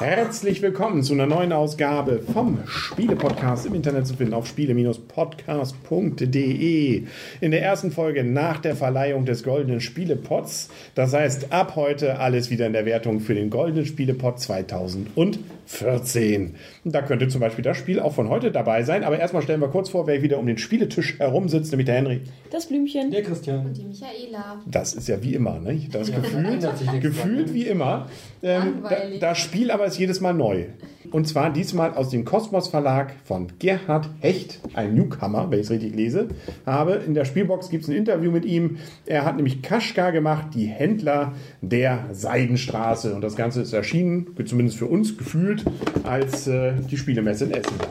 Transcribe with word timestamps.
Herzlich 0.00 0.60
willkommen 0.62 1.02
zu 1.02 1.12
einer 1.12 1.26
neuen 1.26 1.52
Ausgabe 1.52 2.22
vom 2.32 2.58
Spiele-Podcast 2.68 3.66
im 3.66 3.74
Internet 3.74 4.06
zu 4.06 4.14
finden 4.14 4.32
auf 4.32 4.46
spiele-podcast.de. 4.46 7.02
In 7.40 7.50
der 7.50 7.62
ersten 7.62 7.90
Folge 7.90 8.22
nach 8.22 8.58
der 8.58 8.76
Verleihung 8.76 9.24
des 9.24 9.42
Goldenen 9.42 9.80
Spielepots. 9.80 10.68
Das 10.94 11.14
heißt, 11.14 11.52
ab 11.52 11.74
heute 11.74 12.20
alles 12.20 12.48
wieder 12.48 12.68
in 12.68 12.74
der 12.74 12.86
Wertung 12.86 13.18
für 13.18 13.34
den 13.34 13.50
Goldenen 13.50 13.86
Spielepot 13.86 14.38
2014. 14.38 16.54
Da 16.84 17.02
könnte 17.02 17.26
zum 17.26 17.40
Beispiel 17.40 17.64
das 17.64 17.76
Spiel 17.76 17.98
auch 17.98 18.14
von 18.14 18.28
heute 18.28 18.52
dabei 18.52 18.84
sein. 18.84 19.02
Aber 19.02 19.18
erstmal 19.18 19.42
stellen 19.42 19.60
wir 19.60 19.66
kurz 19.66 19.90
vor, 19.90 20.06
wer 20.06 20.22
wieder 20.22 20.38
um 20.38 20.46
den 20.46 20.58
Spieletisch 20.58 21.18
herum 21.18 21.48
sitzt, 21.48 21.72
nämlich 21.72 21.86
der 21.86 21.96
Henry. 21.96 22.20
Das 22.52 22.66
Blümchen. 22.66 23.10
Der 23.10 23.24
Christian. 23.24 23.66
Und 23.66 23.76
die 23.76 23.82
Michaela. 23.82 24.62
Das 24.64 24.94
ist 24.94 25.08
ja 25.08 25.20
wie 25.22 25.34
immer, 25.34 25.58
ne? 25.58 25.88
Das 25.90 26.08
Ja, 26.08 26.18
nichts 26.18 26.68
gefühlt 27.00 27.52
wie 27.52 27.64
immer. 27.64 28.06
Ähm, 28.42 28.84
da, 28.88 28.96
das 29.18 29.38
Spiel 29.38 29.72
aber 29.72 29.87
ist 29.88 29.98
jedes 29.98 30.20
Mal 30.20 30.34
neu. 30.34 30.66
Und 31.10 31.26
zwar 31.26 31.50
diesmal 31.50 31.94
aus 31.94 32.10
dem 32.10 32.24
Kosmos 32.24 32.68
Verlag 32.68 33.14
von 33.24 33.48
Gerhard 33.58 34.10
Hecht, 34.20 34.60
ein 34.74 34.94
Newcomer, 34.94 35.50
wenn 35.50 35.58
ich 35.58 35.66
es 35.66 35.70
richtig 35.70 35.94
lese. 35.94 36.28
Habe 36.66 36.94
in 37.06 37.14
der 37.14 37.24
Spielbox 37.24 37.70
gibt 37.70 37.84
es 37.84 37.90
ein 37.90 37.96
Interview 37.96 38.30
mit 38.30 38.44
ihm. 38.44 38.76
Er 39.06 39.24
hat 39.24 39.36
nämlich 39.36 39.62
Kaschka 39.62 40.10
gemacht, 40.10 40.48
die 40.54 40.66
Händler 40.66 41.32
der 41.62 42.04
Seidenstraße. 42.12 43.14
Und 43.14 43.22
das 43.22 43.36
Ganze 43.36 43.62
ist 43.62 43.72
erschienen, 43.72 44.26
zumindest 44.44 44.78
für 44.78 44.86
uns 44.86 45.16
gefühlt, 45.16 45.64
als 46.04 46.46
äh, 46.46 46.72
die 46.90 46.96
Spielemesse 46.96 47.46
in 47.46 47.52
Essen 47.52 47.78
war. 47.78 47.88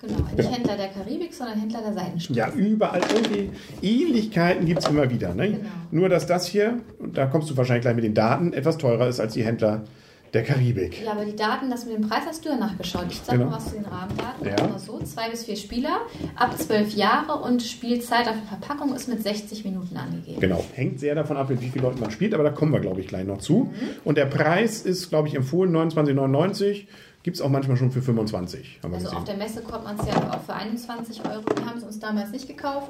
Genau, 0.00 0.18
nicht 0.36 0.56
Händler 0.56 0.76
der 0.76 0.88
Karibik, 0.88 1.32
sondern 1.32 1.60
Händler 1.60 1.80
der 1.82 1.92
Seidenstraße. 1.92 2.38
Ja, 2.38 2.52
überall 2.52 3.00
irgendwie 3.14 3.50
Ähnlichkeiten 3.82 4.66
gibt 4.66 4.80
es 4.80 4.88
immer 4.88 5.10
wieder. 5.10 5.34
Ne? 5.34 5.50
Genau. 5.50 5.68
Nur, 5.90 6.08
dass 6.08 6.26
das 6.26 6.46
hier, 6.46 6.78
und 6.98 7.16
da 7.16 7.26
kommst 7.26 7.50
du 7.50 7.56
wahrscheinlich 7.56 7.82
gleich 7.82 7.94
mit 7.94 8.04
den 8.04 8.14
Daten, 8.14 8.52
etwas 8.52 8.78
teurer 8.78 9.08
ist 9.08 9.20
als 9.20 9.34
die 9.34 9.44
Händler 9.44 9.84
der 10.32 10.42
Karibik. 10.44 11.02
Ja, 11.04 11.12
aber 11.12 11.24
die 11.24 11.36
Daten, 11.36 11.70
das 11.70 11.84
mit 11.84 11.94
dem 11.94 12.08
Preis 12.08 12.22
hast 12.26 12.44
du 12.44 12.48
ja 12.48 12.56
nachgeschaut. 12.56 13.04
Ich 13.10 13.20
sag 13.22 13.36
Genau. 13.36 13.50
mal 13.50 13.56
was 13.56 13.66
zu 13.70 13.74
den 13.76 13.84
Rahmendaten. 13.84 14.46
Ja. 14.46 14.64
Immer 14.66 14.78
so, 14.78 14.98
zwei 15.00 15.28
bis 15.30 15.44
vier 15.44 15.56
Spieler, 15.56 16.00
ab 16.36 16.58
zwölf 16.58 16.94
Jahre 16.94 17.34
und 17.42 17.62
Spielzeit 17.62 18.26
auf 18.28 18.34
der 18.36 18.58
Verpackung 18.58 18.94
ist 18.94 19.08
mit 19.08 19.22
60 19.22 19.64
Minuten 19.64 19.96
angegeben. 19.96 20.40
Genau, 20.40 20.64
hängt 20.74 21.00
sehr 21.00 21.14
davon 21.14 21.36
ab, 21.36 21.50
mit 21.50 21.60
wie 21.60 21.68
vielen 21.68 21.84
Leuten 21.84 22.00
man 22.00 22.10
spielt, 22.10 22.32
aber 22.34 22.44
da 22.44 22.50
kommen 22.50 22.72
wir, 22.72 22.80
glaube 22.80 23.00
ich, 23.00 23.08
gleich 23.08 23.26
noch 23.26 23.38
zu. 23.38 23.72
Und 24.04 24.16
der 24.16 24.26
Preis 24.26 24.82
ist, 24.82 25.10
glaube 25.10 25.28
ich, 25.28 25.34
empfohlen 25.34 25.70
29,99. 25.76 26.86
Gibt 27.22 27.36
es 27.36 27.40
auch 27.40 27.48
manchmal 27.50 27.76
schon 27.76 27.92
für 27.92 28.02
25, 28.02 28.80
haben 28.82 28.90
wir 28.90 28.96
Also 28.96 29.10
auf 29.10 29.12
gesehen. 29.22 29.26
der 29.26 29.36
Messe 29.46 29.62
kommt 29.62 29.84
man 29.84 29.96
es 29.98 30.06
ja 30.06 30.14
auch 30.32 30.42
für 30.42 30.54
21 30.54 31.20
Euro. 31.24 31.44
Wir 31.56 31.66
haben 31.66 31.78
es 31.78 31.84
uns 31.84 32.00
damals 32.00 32.30
nicht 32.32 32.48
gekauft. 32.48 32.88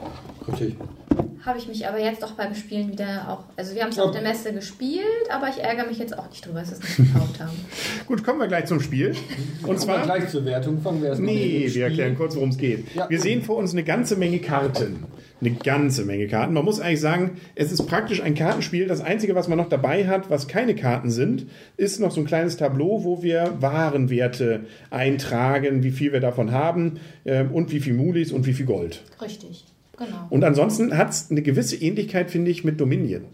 Richtig. 0.49 0.77
Habe 1.45 1.59
ich 1.59 1.69
mich 1.69 1.87
aber 1.87 1.99
jetzt 2.01 2.25
auch 2.25 2.31
beim 2.33 2.55
Spielen 2.55 2.91
wieder 2.93 3.27
auch. 3.29 3.45
Also 3.57 3.75
wir 3.75 3.83
haben 3.83 3.91
es 3.91 3.97
Ja. 3.97 4.05
auf 4.05 4.13
der 4.13 4.23
Messe 4.23 4.53
gespielt, 4.55 5.03
aber 5.31 5.49
ich 5.49 5.59
ärgere 5.63 5.87
mich 5.87 5.99
jetzt 5.99 6.17
auch 6.17 6.31
nicht 6.31 6.47
drüber, 6.47 6.61
dass 6.61 6.71
wir 6.71 6.79
es 6.79 6.99
nicht 6.99 7.13
gekauft 7.13 7.41
haben. 7.41 7.51
Gut, 8.07 8.25
kommen 8.25 8.39
wir 8.41 8.47
gleich 8.47 8.67
zum 8.67 8.81
Spiel. 8.81 9.15
Und 9.67 9.79
zwar 9.81 10.03
gleich 10.03 10.29
zur 10.31 10.45
Wertung. 10.47 10.81
Fangen 10.81 11.03
wir 11.03 11.09
erstmal 11.11 11.35
Nee, 11.35 11.67
wir 11.71 11.85
erklären 11.85 12.17
kurz, 12.17 12.35
worum 12.37 12.51
es 12.51 12.57
geht. 12.57 12.95
Ja. 12.95 13.11
Wir 13.11 13.21
sehen 13.21 13.43
vor 13.43 13.57
uns 13.57 13.73
eine 13.73 13.83
ganze 13.85 14.17
Menge 14.17 14.39
Karten. 14.39 15.05
Eine 15.43 15.57
ganze 15.57 16.05
Menge 16.05 16.29
Karten. 16.29 16.55
Man 16.55 16.65
muss 16.65 16.79
eigentlich 16.79 17.01
sagen, 17.01 17.33
es 17.57 17.73
ist 17.73 17.87
praktisch 17.89 18.23
ein 18.23 18.37
Kartenspiel. 18.37 18.86
Das 18.86 19.01
Einzige, 19.01 19.35
was 19.35 19.48
man 19.48 19.58
noch 19.58 19.69
dabei 19.69 20.07
hat, 20.07 20.30
was 20.30 20.47
keine 20.47 20.77
Karten 20.77 21.11
sind, 21.11 21.47
ist 21.77 21.98
noch 21.98 22.13
so 22.13 22.20
ein 22.20 22.27
kleines 22.27 22.57
Tableau, 22.57 23.03
wo 23.03 23.25
wir 23.25 23.57
Warenwerte 23.58 24.67
eintragen, 24.91 25.83
wie 25.83 25.91
viel 25.91 26.13
wir 26.13 26.20
davon 26.20 26.53
haben 26.53 27.01
ähm, 27.25 27.51
und 27.51 27.73
wie 27.73 27.80
viel 27.80 27.95
Mulis 27.95 28.30
und 28.30 28.47
wie 28.47 28.53
viel 28.53 28.67
Gold. 28.67 29.03
Richtig, 29.20 29.64
genau. 29.98 30.29
Und 30.30 30.45
ansonsten 30.45 30.97
hat 30.97 31.11
es 31.11 31.29
eine 31.29 31.42
gewisse 31.42 31.74
Ähnlichkeit, 31.74 32.30
finde 32.30 32.53
ich, 32.53 32.63
mit 32.63 32.80
Dominion. 32.80 33.24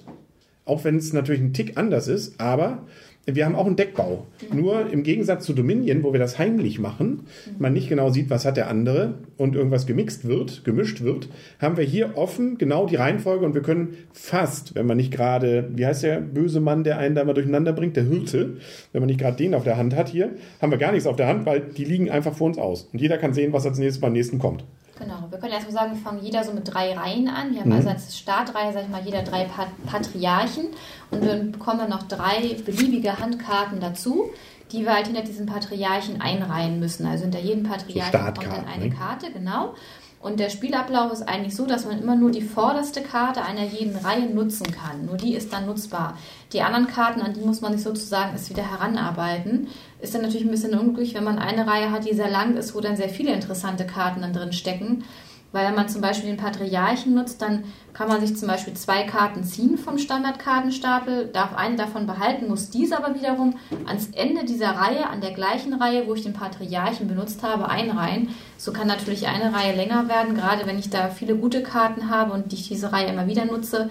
Auch 0.68 0.84
wenn 0.84 0.96
es 0.96 1.14
natürlich 1.14 1.40
ein 1.40 1.54
Tick 1.54 1.78
anders 1.78 2.08
ist, 2.08 2.38
aber 2.38 2.84
wir 3.24 3.44
haben 3.44 3.54
auch 3.54 3.66
einen 3.66 3.76
Deckbau. 3.76 4.26
Nur 4.52 4.90
im 4.90 5.02
Gegensatz 5.02 5.44
zu 5.44 5.54
Dominion, 5.54 6.02
wo 6.02 6.12
wir 6.12 6.20
das 6.20 6.38
heimlich 6.38 6.78
machen, 6.78 7.24
man 7.58 7.72
nicht 7.72 7.88
genau 7.88 8.10
sieht, 8.10 8.28
was 8.30 8.44
hat 8.44 8.56
der 8.56 8.68
andere 8.68 9.14
und 9.36 9.54
irgendwas 9.54 9.86
gemixt 9.86 10.26
wird, 10.26 10.64
gemischt 10.64 11.02
wird, 11.02 11.28
haben 11.58 11.76
wir 11.76 11.84
hier 11.84 12.16
offen 12.16 12.58
genau 12.58 12.86
die 12.86 12.96
Reihenfolge 12.96 13.46
und 13.46 13.54
wir 13.54 13.62
können 13.62 13.96
fast, 14.12 14.74
wenn 14.74 14.86
man 14.86 14.96
nicht 14.98 15.10
gerade, 15.10 15.70
wie 15.74 15.86
heißt 15.86 16.02
der 16.02 16.20
böse 16.20 16.60
Mann, 16.60 16.84
der 16.84 16.98
einen 16.98 17.14
da 17.14 17.24
mal 17.24 17.34
durcheinander 17.34 17.72
bringt, 17.72 17.96
der 17.96 18.04
Hirte, 18.04 18.58
wenn 18.92 19.00
man 19.00 19.08
nicht 19.08 19.20
gerade 19.20 19.36
den 19.36 19.54
auf 19.54 19.64
der 19.64 19.78
Hand 19.78 19.96
hat 19.96 20.08
hier, 20.08 20.32
haben 20.60 20.70
wir 20.70 20.78
gar 20.78 20.92
nichts 20.92 21.06
auf 21.06 21.16
der 21.16 21.28
Hand, 21.28 21.46
weil 21.46 21.60
die 21.60 21.84
liegen 21.84 22.10
einfach 22.10 22.34
vor 22.34 22.46
uns 22.46 22.58
aus. 22.58 22.88
Und 22.92 23.00
jeder 23.00 23.16
kann 23.16 23.32
sehen, 23.32 23.52
was 23.52 23.66
als 23.66 23.78
nächstes 23.78 24.00
beim 24.00 24.12
nächsten 24.12 24.38
kommt. 24.38 24.64
Genau, 24.98 25.14
wir 25.30 25.38
können 25.38 25.52
erstmal 25.52 25.72
sagen, 25.74 25.94
wir 25.94 26.02
fangen 26.02 26.22
jeder 26.24 26.42
so 26.42 26.52
mit 26.52 26.72
drei 26.72 26.92
Reihen 26.96 27.28
an. 27.28 27.52
Wir 27.52 27.60
haben 27.60 27.68
Mhm. 27.68 27.76
also 27.76 27.88
als 27.90 28.18
Startreihe, 28.18 28.72
sag 28.72 28.82
ich 28.82 28.88
mal, 28.88 29.02
jeder 29.04 29.22
drei 29.22 29.44
Pat 29.44 29.68
Patriarchen 29.86 30.66
und 31.10 31.24
dann 31.24 31.52
bekommen 31.52 31.80
wir 31.80 31.88
noch 31.88 32.02
drei 32.08 32.56
beliebige 32.64 33.18
Handkarten 33.18 33.78
dazu, 33.80 34.30
die 34.72 34.84
wir 34.84 34.94
halt 34.94 35.06
hinter 35.06 35.22
diesen 35.22 35.46
Patriarchen 35.46 36.20
einreihen 36.20 36.78
müssen. 36.80 37.06
Also 37.06 37.24
hinter 37.24 37.40
jedem 37.40 37.64
Patriarchen 37.64 38.20
kommt 38.34 38.44
dann 38.44 38.66
eine 38.66 38.88
ne? 38.88 38.94
Karte, 38.94 39.30
genau. 39.32 39.74
Und 40.20 40.40
der 40.40 40.50
Spielablauf 40.50 41.12
ist 41.12 41.22
eigentlich 41.22 41.54
so, 41.54 41.64
dass 41.64 41.84
man 41.84 42.00
immer 42.02 42.16
nur 42.16 42.32
die 42.32 42.42
vorderste 42.42 43.02
Karte 43.02 43.42
einer 43.42 43.64
jeden 43.64 43.96
Reihe 43.96 44.26
nutzen 44.26 44.66
kann. 44.72 45.06
Nur 45.06 45.16
die 45.16 45.34
ist 45.34 45.52
dann 45.52 45.66
nutzbar. 45.66 46.18
Die 46.52 46.62
anderen 46.62 46.88
Karten, 46.88 47.20
an 47.20 47.34
die 47.34 47.40
muss 47.40 47.60
man 47.60 47.72
sich 47.72 47.82
sozusagen 47.82 48.32
erst 48.32 48.50
wieder 48.50 48.68
heranarbeiten. 48.68 49.68
Ist 50.00 50.14
dann 50.14 50.22
natürlich 50.22 50.44
ein 50.44 50.50
bisschen 50.50 50.76
unglücklich, 50.76 51.14
wenn 51.14 51.22
man 51.22 51.38
eine 51.38 51.68
Reihe 51.68 51.92
hat, 51.92 52.04
die 52.04 52.14
sehr 52.14 52.30
lang 52.30 52.56
ist, 52.56 52.74
wo 52.74 52.80
dann 52.80 52.96
sehr 52.96 53.08
viele 53.08 53.32
interessante 53.32 53.86
Karten 53.86 54.22
dann 54.22 54.32
drin 54.32 54.52
stecken. 54.52 55.04
Weil 55.50 55.66
wenn 55.66 55.74
man 55.74 55.88
zum 55.88 56.02
Beispiel 56.02 56.28
den 56.28 56.36
Patriarchen 56.36 57.14
nutzt, 57.14 57.40
dann 57.40 57.64
kann 57.94 58.08
man 58.08 58.20
sich 58.20 58.36
zum 58.36 58.48
Beispiel 58.48 58.74
zwei 58.74 59.04
Karten 59.04 59.44
ziehen 59.44 59.78
vom 59.78 59.96
Standardkartenstapel, 59.98 61.28
darf 61.32 61.54
eine 61.54 61.76
davon 61.76 62.06
behalten, 62.06 62.48
muss 62.48 62.68
diese 62.68 63.02
aber 63.02 63.14
wiederum 63.14 63.54
ans 63.86 64.10
Ende 64.12 64.44
dieser 64.44 64.72
Reihe, 64.72 65.08
an 65.08 65.22
der 65.22 65.32
gleichen 65.32 65.72
Reihe, 65.72 66.06
wo 66.06 66.14
ich 66.14 66.22
den 66.22 66.34
Patriarchen 66.34 67.08
benutzt 67.08 67.42
habe, 67.42 67.68
einreihen. 67.68 68.28
So 68.58 68.72
kann 68.72 68.86
natürlich 68.86 69.26
eine 69.26 69.54
Reihe 69.54 69.74
länger 69.74 70.08
werden, 70.08 70.34
gerade 70.34 70.66
wenn 70.66 70.78
ich 70.78 70.90
da 70.90 71.08
viele 71.08 71.34
gute 71.34 71.62
Karten 71.62 72.10
habe 72.10 72.32
und 72.32 72.52
ich 72.52 72.68
diese 72.68 72.92
Reihe 72.92 73.08
immer 73.08 73.26
wieder 73.26 73.46
nutze. 73.46 73.88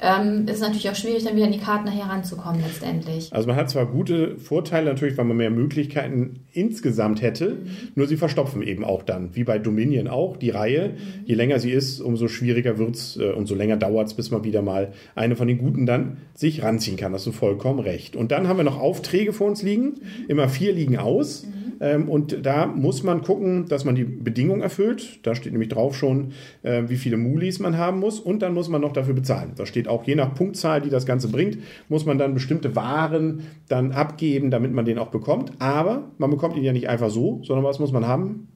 Ähm, 0.00 0.46
ist 0.46 0.56
es 0.56 0.60
natürlich 0.60 0.90
auch 0.90 0.94
schwierig, 0.94 1.24
dann 1.24 1.36
wieder 1.36 1.46
an 1.46 1.52
die 1.52 1.58
Karten 1.58 1.84
nachher 1.84 2.06
ranzukommen 2.06 2.60
letztendlich. 2.60 3.32
Also 3.32 3.46
man 3.48 3.56
hat 3.56 3.70
zwar 3.70 3.86
gute 3.86 4.36
Vorteile 4.38 4.86
natürlich, 4.86 5.16
weil 5.16 5.24
man 5.24 5.36
mehr 5.36 5.50
Möglichkeiten 5.50 6.40
insgesamt 6.52 7.22
hätte, 7.22 7.58
nur 7.94 8.06
sie 8.06 8.16
verstopfen 8.16 8.62
eben 8.62 8.84
auch 8.84 9.02
dann, 9.02 9.34
wie 9.34 9.44
bei 9.44 9.58
Dominion 9.58 10.08
auch, 10.08 10.36
die 10.36 10.50
Reihe. 10.50 10.94
Je 11.24 11.34
länger 11.34 11.58
sie 11.58 11.70
ist, 11.70 12.00
umso 12.00 12.28
schwieriger 12.28 12.78
wird's 12.78 13.16
äh, 13.16 13.30
und 13.30 13.46
so 13.46 13.54
länger 13.54 13.76
dauert's, 13.76 14.14
bis 14.14 14.30
man 14.30 14.44
wieder 14.44 14.62
mal 14.62 14.92
eine 15.14 15.36
von 15.36 15.48
den 15.48 15.58
Guten 15.58 15.86
dann 15.86 16.18
sich 16.34 16.62
ranziehen 16.62 16.96
kann. 16.96 17.12
Hast 17.12 17.26
du 17.26 17.32
vollkommen 17.32 17.80
recht. 17.80 18.16
Und 18.16 18.32
dann 18.32 18.48
haben 18.48 18.58
wir 18.58 18.64
noch 18.64 18.78
Aufträge 18.78 19.32
vor 19.32 19.46
uns 19.46 19.62
liegen. 19.62 20.00
Immer 20.28 20.48
vier 20.48 20.72
liegen 20.72 20.98
aus. 20.98 21.44
Ähm, 21.44 21.63
und 21.80 22.44
da 22.44 22.66
muss 22.66 23.02
man 23.02 23.22
gucken, 23.22 23.66
dass 23.68 23.84
man 23.84 23.94
die 23.94 24.04
Bedingungen 24.04 24.62
erfüllt. 24.62 25.20
Da 25.26 25.34
steht 25.34 25.52
nämlich 25.52 25.70
drauf 25.70 25.96
schon, 25.96 26.32
äh, 26.62 26.84
wie 26.86 26.96
viele 26.96 27.16
Mulis 27.16 27.58
man 27.58 27.76
haben 27.76 28.00
muss. 28.00 28.20
Und 28.20 28.42
dann 28.42 28.54
muss 28.54 28.68
man 28.68 28.80
noch 28.80 28.92
dafür 28.92 29.14
bezahlen. 29.14 29.52
Da 29.56 29.66
steht 29.66 29.88
auch, 29.88 30.04
je 30.04 30.14
nach 30.14 30.34
Punktzahl, 30.34 30.80
die 30.80 30.90
das 30.90 31.06
Ganze 31.06 31.28
bringt, 31.28 31.58
muss 31.88 32.06
man 32.06 32.18
dann 32.18 32.34
bestimmte 32.34 32.76
Waren 32.76 33.42
dann 33.68 33.92
abgeben, 33.92 34.50
damit 34.50 34.72
man 34.72 34.84
den 34.84 34.98
auch 34.98 35.08
bekommt. 35.08 35.52
Aber 35.58 36.10
man 36.18 36.30
bekommt 36.30 36.56
ihn 36.56 36.64
ja 36.64 36.72
nicht 36.72 36.88
einfach 36.88 37.10
so, 37.10 37.40
sondern 37.42 37.64
was 37.64 37.78
muss 37.78 37.92
man 37.92 38.06
haben? 38.06 38.48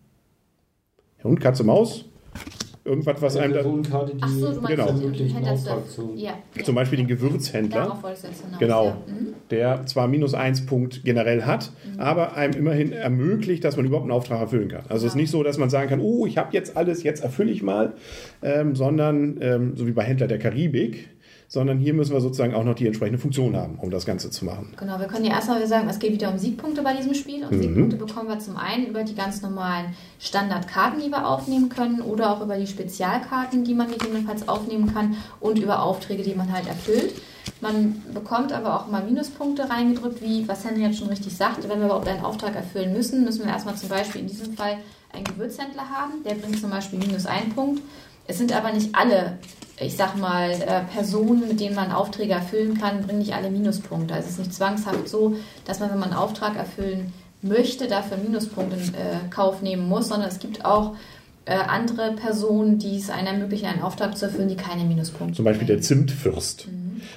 Hund, 1.24 1.40
Katze, 1.40 1.64
Maus. 1.64 2.08
Irgendwas, 2.88 3.20
was 3.20 3.36
einem 3.36 3.52
da, 3.52 3.60
Personenkarte, 3.60 4.14
die 4.14 4.22
Ach 4.22 4.28
so, 4.28 4.52
du 4.52 4.60
meinst 4.62 4.68
Genau. 4.68 4.88
Händler. 4.88 5.56
Ja, 6.16 6.32
ja. 6.56 6.64
zum 6.64 6.74
Beispiel 6.74 6.96
den 6.98 7.06
Gewürzhändler. 7.06 7.82
Hinaus. 7.84 8.58
Genau. 8.58 8.84
Ja. 8.86 8.96
Mhm. 9.06 9.34
der 9.50 9.86
zwar 9.86 10.08
minus 10.08 10.34
1 10.34 10.66
Punkt 10.66 11.04
generell 11.04 11.42
hat, 11.42 11.72
aber 11.98 12.36
einem 12.36 12.54
immerhin 12.54 12.92
ermöglicht, 12.92 13.64
dass 13.64 13.76
man 13.76 13.86
überhaupt 13.86 14.04
einen 14.04 14.12
Auftrag 14.12 14.40
erfüllen 14.40 14.68
kann. 14.68 14.82
Also 14.88 15.06
es 15.06 15.12
ist 15.12 15.16
nicht 15.16 15.30
so, 15.30 15.42
dass 15.42 15.58
man 15.58 15.70
sagen 15.70 15.88
kann, 15.88 16.00
oh, 16.00 16.26
ich 16.26 16.38
habe 16.38 16.48
jetzt 16.52 16.76
alles, 16.76 17.02
jetzt 17.02 17.22
erfülle 17.22 17.50
ich 17.50 17.62
mal, 17.62 17.92
ähm, 18.42 18.74
sondern 18.74 19.38
ähm, 19.40 19.76
so 19.76 19.86
wie 19.86 19.92
bei 19.92 20.02
Händler 20.04 20.26
der 20.26 20.38
Karibik, 20.38 21.08
sondern 21.48 21.78
hier 21.78 21.94
müssen 21.94 22.12
wir 22.12 22.20
sozusagen 22.20 22.54
auch 22.54 22.62
noch 22.62 22.74
die 22.74 22.86
entsprechende 22.86 23.18
Funktion 23.18 23.56
haben, 23.56 23.78
um 23.80 23.90
das 23.90 24.04
Ganze 24.04 24.30
zu 24.30 24.44
machen. 24.44 24.74
Genau, 24.78 25.00
wir 25.00 25.06
können 25.06 25.24
ja 25.24 25.32
erstmal 25.32 25.66
sagen, 25.66 25.88
es 25.88 25.98
geht 25.98 26.12
wieder 26.12 26.30
um 26.30 26.38
Siegpunkte 26.38 26.82
bei 26.82 26.94
diesem 26.94 27.14
Spiel. 27.14 27.44
Und 27.44 27.62
Siegpunkte 27.62 27.96
bekommen 27.96 28.28
wir 28.28 28.38
zum 28.38 28.58
einen 28.58 28.86
über 28.86 29.02
die 29.02 29.14
ganz 29.14 29.40
normalen 29.40 29.94
Standardkarten, 30.20 31.00
die 31.00 31.08
wir 31.08 31.26
aufnehmen 31.26 31.70
können, 31.70 32.02
oder 32.02 32.30
auch 32.30 32.42
über 32.42 32.58
die 32.58 32.66
Spezialkarten, 32.66 33.64
die 33.64 33.74
man 33.74 33.90
gegebenenfalls 33.90 34.46
aufnehmen 34.46 34.92
kann 34.92 35.16
und 35.40 35.58
über 35.58 35.82
Aufträge, 35.82 36.22
die 36.22 36.34
man 36.34 36.52
halt 36.52 36.68
erfüllt. 36.68 37.14
Man 37.62 38.02
bekommt 38.12 38.52
aber 38.52 38.76
auch 38.76 38.88
immer 38.88 39.00
Minuspunkte 39.00 39.70
reingedrückt, 39.70 40.22
wie 40.22 40.46
was 40.46 40.66
Henry 40.66 40.82
jetzt 40.82 40.98
schon 40.98 41.08
richtig 41.08 41.34
sagte, 41.34 41.68
wenn 41.68 41.78
wir 41.78 41.86
überhaupt 41.86 42.06
einen 42.06 42.24
Auftrag 42.24 42.54
erfüllen 42.54 42.92
müssen, 42.92 43.24
müssen 43.24 43.44
wir 43.44 43.50
erstmal 43.50 43.74
zum 43.74 43.88
Beispiel 43.88 44.20
in 44.20 44.26
diesem 44.26 44.52
Fall 44.52 44.76
einen 45.12 45.24
Gewürzhändler 45.24 45.88
haben, 45.88 46.22
der 46.24 46.34
bringt 46.34 46.60
zum 46.60 46.70
Beispiel 46.70 46.98
minus 46.98 47.24
einen 47.24 47.54
Punkt. 47.54 47.82
Es 48.26 48.36
sind 48.36 48.54
aber 48.54 48.70
nicht 48.72 48.94
alle, 48.94 49.38
ich 49.80 49.96
sag 49.96 50.16
mal, 50.16 50.50
äh, 50.50 50.82
Personen, 50.92 51.48
mit 51.48 51.60
denen 51.60 51.74
man 51.74 51.92
Aufträge 51.92 52.32
erfüllen 52.32 52.78
kann, 52.78 53.02
bringen 53.02 53.20
nicht 53.20 53.34
alle 53.34 53.50
Minuspunkte. 53.50 54.14
Also 54.14 54.26
es 54.26 54.32
ist 54.32 54.38
nicht 54.38 54.54
zwangshaft 54.54 55.08
so, 55.08 55.36
dass 55.64 55.80
man, 55.80 55.90
wenn 55.90 55.98
man 55.98 56.10
einen 56.10 56.18
Auftrag 56.18 56.56
erfüllen 56.56 57.12
möchte, 57.42 57.86
dafür 57.86 58.16
Minuspunkte 58.16 58.76
in 58.76 58.94
äh, 58.94 59.28
Kauf 59.30 59.62
nehmen 59.62 59.88
muss, 59.88 60.08
sondern 60.08 60.28
es 60.28 60.40
gibt 60.40 60.64
auch 60.64 60.96
äh, 61.48 61.54
andere 61.66 62.12
Personen, 62.12 62.78
die 62.78 62.96
es 62.96 63.08
einem 63.08 63.26
ermöglichen, 63.26 63.66
einen 63.66 63.80
Auftrag 63.80 64.16
zu 64.18 64.26
erfüllen, 64.26 64.48
die 64.48 64.56
keine 64.56 64.84
Minuspunkte 64.84 65.36
Zum 65.36 65.46
Beispiel 65.46 65.66
der. 65.66 65.80
Zimtfürst. 65.80 66.68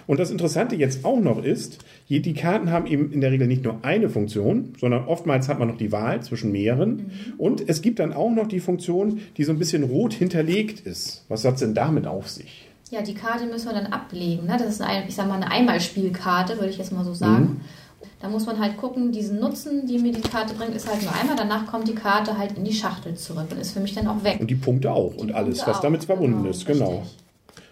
Und 0.08 0.20
das 0.20 0.32
Interessante 0.32 0.76
jetzt 0.76 1.04
auch 1.04 1.20
noch 1.20 1.44
ist, 1.44 1.80
die 2.10 2.34
Karten 2.34 2.72
haben 2.72 2.86
eben 2.88 3.12
in 3.12 3.20
der 3.20 3.32
Regel 3.32 3.48
nicht 3.48 3.64
nur 3.64 3.84
eine 3.84 4.10
Funktion, 4.10 4.74
sondern 4.80 5.06
oftmals 5.06 5.50
hat 5.50 5.60
man 5.60 5.68
noch 5.68 5.78
die 5.78 5.92
Wahl 5.92 6.22
zwischen 6.24 6.52
mehreren. 6.52 7.12
Und 7.38 7.68
es 7.68 7.82
gibt 7.82 8.00
dann 8.00 8.14
auch 8.14 8.32
noch 8.32 8.48
die 8.48 8.60
Funktion, 8.60 9.20
die 9.38 9.44
so 9.44 9.52
ein 9.52 9.60
bisschen 9.60 9.84
rot 9.84 10.14
hinterlegt 10.14 10.86
ist. 10.86 11.26
Was 11.28 11.44
hat 11.44 11.56
es 11.56 11.60
denn 11.62 11.74
damit 11.74 12.08
auf 12.08 12.30
sich? 12.30 12.70
Ja, 12.90 13.02
die 13.02 13.14
Karte 13.14 13.46
müssen 13.46 13.68
wir 13.68 13.74
dann 13.74 13.88
ablegen. 13.88 14.48
Ne? 14.48 14.56
Das 14.58 14.68
ist 14.68 14.82
eine, 14.82 15.08
ich 15.08 15.16
sag 15.16 15.28
mal, 15.28 15.36
eine 15.36 15.52
Einmalspielkarte, 15.52 16.56
würde 16.56 16.70
ich 16.70 16.78
jetzt 16.78 16.92
mal 16.92 17.06
so 17.06 17.14
sagen. 17.14 17.62
Da 18.22 18.30
muss 18.30 18.46
man 18.46 18.60
halt 18.60 18.78
gucken, 18.78 19.12
diesen 19.12 19.40
Nutzen, 19.40 19.88
den 19.88 20.02
mir 20.04 20.12
die 20.14 20.22
Karte 20.22 20.54
bringt, 20.54 20.76
ist 20.76 20.88
halt 20.88 21.02
nur 21.02 21.14
einmal. 21.14 21.36
Danach 21.36 21.66
kommt 21.66 21.88
die 21.88 21.96
Karte 21.96 22.38
halt 22.38 22.58
in 22.58 22.64
die 22.64 22.74
Schachtel 22.74 23.16
zurück 23.16 23.48
und 23.52 23.60
ist 23.60 23.72
für 23.72 23.80
mich 23.80 23.94
dann 23.96 24.08
auch 24.08 24.24
weg. 24.24 24.38
Und 24.40 24.50
die 24.50 24.56
Punkte 24.56 24.92
auch 24.92 25.16
und 25.16 25.30
Die 25.30 25.34
alles, 25.34 25.58
Punkte 25.58 25.72
was 25.72 25.78
auch, 25.78 25.82
damit 25.82 26.04
verbunden 26.06 26.38
genau, 26.40 26.50
ist. 26.50 26.66
Genau. 26.66 26.90
richtig. 27.00 27.18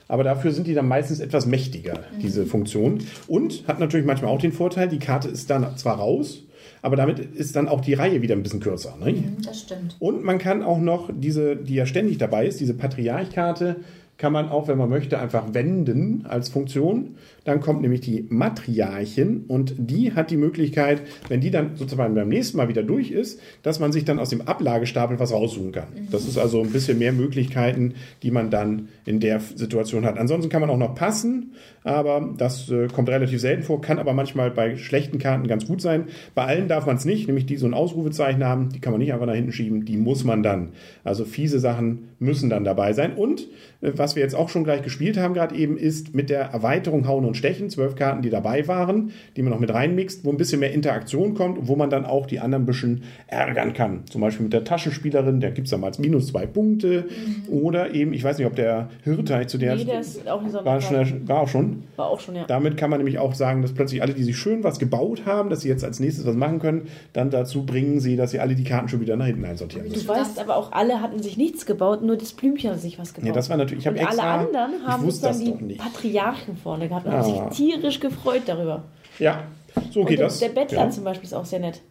Aber 0.08 0.24
dafür 0.24 0.52
sind 0.52 0.66
die 0.66 0.74
dann 0.74 0.88
meistens 0.88 1.20
etwas 1.20 1.46
mächtiger, 1.46 2.00
diese 2.20 2.48
Funktion. 2.48 3.04
Und 3.28 3.68
hat 3.68 3.80
natürlich 3.80 4.08
manchmal 4.08 4.32
auch 4.32 4.40
den 4.40 4.52
Vorteil, 4.52 4.88
die 4.88 4.98
Karte 4.98 5.28
ist 5.28 5.52
dann 5.52 5.78
zwar 5.78 5.98
raus, 6.00 6.40
aber 6.82 6.96
damit 6.96 7.20
ist 7.20 7.56
dann 7.56 7.68
auch 7.68 7.82
die 7.82 7.94
Reihe 7.94 8.24
wieder 8.24 8.36
ein 8.36 8.42
bisschen 8.42 8.60
kürzer. 8.60 8.96
Ne? 9.00 9.12
Mhm, 9.12 9.38
Das 9.46 9.60
stimmt. 9.60 9.96
Und 10.00 10.24
man 10.24 10.40
kann 10.40 10.64
auch 10.64 10.80
noch 10.80 11.12
diese, 11.14 11.56
die 11.56 11.76
ja 11.76 11.86
ständig 11.86 12.18
dabei 12.18 12.48
ist, 12.48 12.60
diese 12.60 12.74
Patriarchkarte, 12.74 13.78
kann 14.20 14.34
man 14.34 14.50
auch, 14.50 14.68
wenn 14.68 14.78
man 14.78 14.90
möchte, 14.90 15.18
einfach 15.18 15.54
wenden 15.54 16.26
als 16.28 16.50
Funktion. 16.50 17.16
Dann 17.46 17.62
kommt 17.62 17.82
nämlich 17.82 18.02
die 18.02 18.26
Matriarchin 18.30 19.46
und 19.48 19.74
die 19.78 20.14
hat 20.14 20.30
die 20.30 20.38
Möglichkeit, 20.38 21.02
wenn 21.30 21.40
die 21.40 21.52
dann 21.52 21.78
sozusagen 21.78 22.14
beim 22.14 22.28
nächsten 22.28 22.58
Mal 22.58 22.68
wieder 22.68 22.84
durch 22.84 23.12
ist, 23.12 23.40
dass 23.64 23.80
man 23.80 23.94
sich 23.94 24.04
dann 24.04 24.20
aus 24.20 24.30
dem 24.30 24.42
Ablagestapel 24.42 25.20
was 25.20 25.32
raussuchen 25.32 25.72
kann. 25.72 25.88
Das 26.12 26.28
ist 26.28 26.38
also 26.38 26.62
ein 26.62 26.72
bisschen 26.72 27.00
mehr 27.00 27.14
Möglichkeiten, 27.14 27.96
die 28.22 28.30
man 28.30 28.52
dann 28.52 28.90
in 29.06 29.22
der 29.22 29.40
Situation 29.40 30.06
hat. 30.06 30.18
Ansonsten 30.18 30.50
kann 30.50 30.62
man 30.62 30.70
auch 30.70 30.78
noch 30.78 30.96
passen, 30.96 31.54
aber 31.84 32.34
das 32.38 32.70
äh, 32.70 32.88
kommt 32.88 33.08
relativ 33.08 33.40
selten 33.40 33.64
vor, 33.64 33.82
kann 33.82 34.00
aber 34.00 34.14
manchmal 34.14 34.52
bei 34.52 34.76
schlechten 34.76 35.18
Karten 35.18 35.48
ganz 35.48 35.66
gut 35.66 35.82
sein. 35.82 36.08
Bei 36.36 36.44
allen 36.44 36.68
darf 36.68 36.86
man 36.86 36.98
es 36.98 37.06
nicht, 37.06 37.28
nämlich 37.28 37.46
die 37.46 37.56
so 37.56 37.66
ein 37.66 37.74
Ausrufezeichen 37.74 38.44
haben, 38.44 38.70
die 38.70 38.80
kann 38.82 38.92
man 38.92 39.00
nicht 39.00 39.14
einfach 39.14 39.28
nach 39.28 39.34
hinten 39.34 39.54
schieben, 39.54 39.86
die 39.86 39.96
muss 39.96 40.26
man 40.26 40.44
dann. 40.44 40.70
Also 41.06 41.24
fiese 41.24 41.60
Sachen 41.60 42.10
müssen 42.20 42.50
dann 42.50 42.66
dabei 42.66 42.92
sein. 42.92 43.14
Und 43.14 43.48
äh, 43.82 43.94
was 43.96 44.09
wir 44.16 44.24
jetzt 44.24 44.36
auch 44.36 44.50
schon 44.50 44.64
gleich 44.64 44.82
gespielt 44.82 45.18
haben 45.18 45.34
gerade 45.34 45.56
eben, 45.56 45.78
ist 45.78 46.14
mit 46.16 46.30
der 46.30 46.42
Erweiterung 46.52 47.08
Hauen 47.08 47.26
und 47.26 47.36
Stechen, 47.38 47.70
zwölf 47.70 47.96
Karten, 47.96 48.22
die 48.22 48.30
dabei 48.30 48.68
waren, 48.68 49.12
die 49.36 49.42
man 49.42 49.52
noch 49.52 49.60
mit 49.60 49.74
reinmixt, 49.74 50.26
wo 50.26 50.30
ein 50.32 50.38
bisschen 50.38 50.60
mehr 50.60 50.72
Interaktion 50.74 51.34
kommt 51.34 51.58
und 51.58 51.68
wo 51.68 51.76
man 51.76 51.90
dann 51.90 52.06
auch 52.06 52.26
die 52.26 52.40
anderen 52.40 52.64
ein 52.64 52.66
bisschen 52.66 53.04
ärgern 53.28 53.74
kann. 53.74 54.02
Zum 54.10 54.22
Beispiel 54.22 54.44
mit 54.44 54.54
der 54.54 54.64
Taschenspielerin, 54.64 55.40
da 55.40 55.50
gibt 55.50 55.68
es 55.68 55.72
dann 55.72 55.82
mal 55.82 55.92
minus 55.98 56.28
zwei 56.28 56.46
Punkte. 56.46 57.06
Oder 57.50 57.94
eben, 57.94 58.14
ich 58.14 58.24
weiß 58.24 58.38
nicht, 58.38 58.48
ob 58.48 58.56
der 58.56 58.90
Hirte 59.04 59.46
zu 59.48 59.58
der, 59.58 59.76
Nee, 59.76 59.86
der 59.86 60.00
ist 60.02 60.28
auch 60.28 60.42
eine 60.44 60.54
war, 60.66 60.82
schon, 60.82 61.28
war 61.28 61.42
auch 61.42 61.48
schon. 61.48 61.84
War 61.96 62.08
auch 62.08 62.20
schon, 62.20 62.36
ja. 62.36 62.46
Damit 62.48 62.78
kann 62.78 62.90
man 62.90 63.00
nämlich 63.00 63.18
auch 63.20 63.34
sagen, 63.34 63.62
dass 63.62 63.74
plötzlich 63.74 64.02
alle, 64.02 64.14
die 64.14 64.24
sich 64.24 64.38
schön 64.38 64.64
was 64.64 64.80
gebaut 64.80 65.24
haben, 65.26 65.50
dass 65.50 65.62
sie 65.62 65.70
jetzt 65.70 65.84
als 65.84 66.00
nächstes 66.00 66.26
was 66.26 66.36
machen 66.36 66.60
können, 66.60 66.84
dann 67.14 67.30
dazu 67.30 67.66
bringen 67.66 68.00
sie, 68.00 68.16
dass 68.16 68.32
sie 68.32 68.40
alle 68.40 68.56
die 68.56 68.64
Karten 68.64 68.88
schon 68.90 69.02
wieder 69.02 69.16
nach 69.16 69.26
hinten 69.26 69.46
einsortieren 69.46 69.88
Du 69.88 69.94
müssen. 69.94 70.08
weißt 70.08 70.40
aber 70.40 70.56
auch, 70.58 70.72
alle 70.72 71.02
hatten 71.02 71.22
sich 71.22 71.38
nichts 71.38 71.66
gebaut, 71.66 72.02
nur 72.02 72.18
das 72.18 72.34
Blümchen 72.34 72.72
hat 72.72 72.80
sich 72.82 73.00
was 73.00 73.14
gebaut. 73.14 73.28
Ja, 73.28 73.34
das 73.34 73.50
war 73.50 73.58
natürlich- 73.58 73.84
ich 73.84 73.88
hab 73.88 73.96
Und 74.00 74.06
extra- 74.08 74.22
alle 74.34 74.48
anderen 74.48 74.88
haben 74.88 75.04
wusste 75.04 75.28
dann 75.28 75.68
die. 75.68 75.76
Patriarchen 75.76 76.58
vorne 76.58 76.88
gehabt 76.88 77.06
und 77.06 77.12
Ah. 77.14 77.18
haben 77.24 77.52
sich 77.52 77.58
tierisch 77.58 78.00
gefreut 78.00 78.44
darüber. 78.48 78.84
Ja, 79.20 79.44
so 79.92 80.02
Und 80.02 80.08
geht 80.08 80.20
der, 80.20 80.28
das. 80.28 80.40
der 80.40 80.50
Bettler 80.50 80.80
ja. 80.86 80.90
zum 80.90 81.04
Beispiel 81.04 81.26
ist 81.28 81.34
auch 81.34 81.46
sehr 81.46 81.60
nett. 81.60 81.82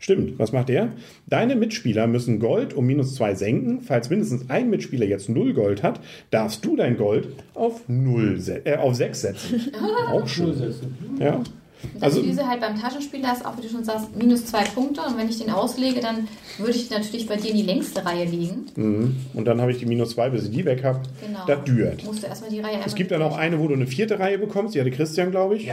Stimmt, 0.00 0.38
was 0.38 0.52
macht 0.52 0.68
der? 0.68 0.92
Deine 1.26 1.56
Mitspieler 1.56 2.06
müssen 2.06 2.38
Gold 2.38 2.72
um 2.72 2.86
minus 2.86 3.16
zwei 3.16 3.34
senken. 3.34 3.80
Falls 3.80 4.08
mindestens 4.10 4.48
ein 4.48 4.70
Mitspieler 4.70 5.04
jetzt 5.04 5.28
null 5.28 5.54
Gold 5.54 5.82
hat, 5.82 6.00
darfst 6.30 6.64
du 6.64 6.76
dein 6.76 6.96
Gold 6.96 7.28
auf 7.54 7.82
null 7.88 8.38
se 8.38 8.64
äh, 8.64 8.76
auf 8.76 8.94
sechs 8.94 9.22
setzen. 9.22 9.72
auch 10.12 10.26
schön. 10.28 10.54
Ja. 11.18 11.42
Das 11.94 12.02
Also, 12.02 12.22
Fiese 12.22 12.46
halt 12.46 12.60
beim 12.60 12.80
Taschenspieler 12.80 13.32
ist 13.32 13.44
auch, 13.44 13.56
wie 13.56 13.62
du 13.62 13.68
schon 13.68 13.84
sagst, 13.84 14.16
minus 14.16 14.46
zwei 14.46 14.64
Punkte. 14.64 15.00
Und 15.02 15.16
wenn 15.16 15.28
ich 15.28 15.38
den 15.38 15.50
auslege, 15.50 16.00
dann 16.00 16.28
würde 16.58 16.72
ich 16.72 16.90
natürlich 16.90 17.26
bei 17.26 17.36
dir 17.36 17.50
in 17.50 17.56
die 17.56 17.62
längste 17.62 18.04
Reihe 18.04 18.24
liegen. 18.24 18.66
mhm. 18.74 19.16
und 19.34 19.44
dann 19.44 19.60
habe 19.60 19.72
ich 19.72 19.78
die 19.78 19.86
minus 19.86 20.10
zwei, 20.10 20.30
bis 20.30 20.44
ich 20.44 20.50
die 20.50 20.64
weg 20.64 20.84
habe. 20.84 21.00
Genau. 21.24 21.44
Das 21.46 21.64
dürt. 21.64 22.04
Musst 22.04 22.22
du 22.22 22.26
erstmal 22.26 22.50
die 22.50 22.60
Reihe 22.60 22.78
Es 22.84 22.94
gibt 22.94 23.10
dann 23.10 23.22
auch 23.22 23.36
eine, 23.36 23.58
wo 23.58 23.68
du 23.68 23.74
eine 23.74 23.86
vierte 23.86 24.18
Reihe 24.18 24.38
bekommst. 24.38 24.74
Die 24.74 24.80
hatte 24.80 24.90
Christian, 24.90 25.30
glaube 25.30 25.56
ich. 25.56 25.70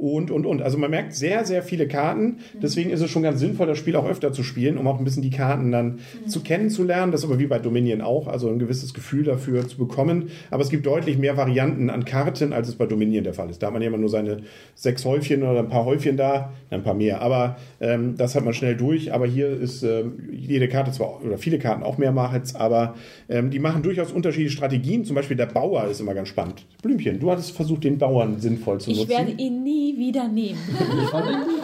Und, 0.00 0.30
und, 0.30 0.46
und. 0.46 0.62
Also 0.62 0.78
man 0.78 0.90
merkt 0.90 1.12
sehr, 1.14 1.44
sehr 1.44 1.62
viele 1.62 1.86
Karten. 1.86 2.38
Deswegen 2.62 2.88
ist 2.88 3.02
es 3.02 3.10
schon 3.10 3.22
ganz 3.22 3.38
sinnvoll, 3.38 3.66
das 3.66 3.76
Spiel 3.76 3.96
auch 3.96 4.08
öfter 4.08 4.32
zu 4.32 4.42
spielen, 4.42 4.78
um 4.78 4.86
auch 4.86 4.98
ein 4.98 5.04
bisschen 5.04 5.22
die 5.22 5.28
Karten 5.28 5.70
dann 5.72 5.98
zu 6.26 6.40
kennenzulernen. 6.40 7.12
Das 7.12 7.20
ist 7.20 7.26
aber 7.26 7.38
wie 7.38 7.46
bei 7.46 7.58
Dominion 7.58 8.00
auch, 8.00 8.26
also 8.26 8.48
ein 8.48 8.58
gewisses 8.58 8.94
Gefühl 8.94 9.24
dafür 9.24 9.68
zu 9.68 9.76
bekommen. 9.76 10.30
Aber 10.50 10.62
es 10.62 10.70
gibt 10.70 10.86
deutlich 10.86 11.18
mehr 11.18 11.36
Varianten 11.36 11.90
an 11.90 12.06
Karten, 12.06 12.54
als 12.54 12.68
es 12.68 12.76
bei 12.76 12.86
Dominion 12.86 13.24
der 13.24 13.34
Fall 13.34 13.50
ist. 13.50 13.62
Da 13.62 13.66
hat 13.66 13.74
man 13.74 13.82
ja 13.82 13.88
immer 13.88 13.98
nur 13.98 14.08
seine 14.08 14.38
sechs 14.74 15.04
Häufchen 15.04 15.42
oder 15.42 15.58
ein 15.58 15.68
paar 15.68 15.84
Häufchen 15.84 16.16
da, 16.16 16.54
ein 16.70 16.82
paar 16.82 16.94
mehr. 16.94 17.20
Aber 17.20 17.58
ähm, 17.80 18.14
das 18.16 18.34
hat 18.34 18.42
man 18.42 18.54
schnell 18.54 18.76
durch. 18.78 19.12
Aber 19.12 19.26
hier 19.26 19.50
ist 19.50 19.82
ähm, 19.82 20.30
jede 20.32 20.68
Karte 20.68 20.92
zwar, 20.92 21.22
oder 21.22 21.36
viele 21.36 21.58
Karten 21.58 21.82
auch 21.82 21.98
mehrmals, 21.98 22.54
aber 22.54 22.94
ähm, 23.28 23.50
die 23.50 23.58
machen 23.58 23.82
durchaus 23.82 24.12
unterschiedliche 24.12 24.56
Strategien. 24.56 25.04
Zum 25.04 25.14
Beispiel 25.14 25.36
der 25.36 25.44
Bauer 25.46 25.88
ist 25.88 26.00
immer 26.00 26.14
ganz 26.14 26.28
spannend. 26.28 26.64
Blümchen, 26.82 27.20
du 27.20 27.30
hattest 27.30 27.52
versucht, 27.52 27.84
den 27.84 27.98
Bauern 27.98 28.40
sinnvoll 28.40 28.80
zu 28.80 28.90
Ich 28.90 28.96
nutzen. 28.96 29.10
werde 29.10 29.32
ihn 29.32 29.62
nie 29.62 29.89
wieder 29.98 30.28
nehmen. 30.28 30.58
Ich 31.02 31.08
fand 31.10 31.28
ihn 31.30 31.40
gut. 31.44 31.60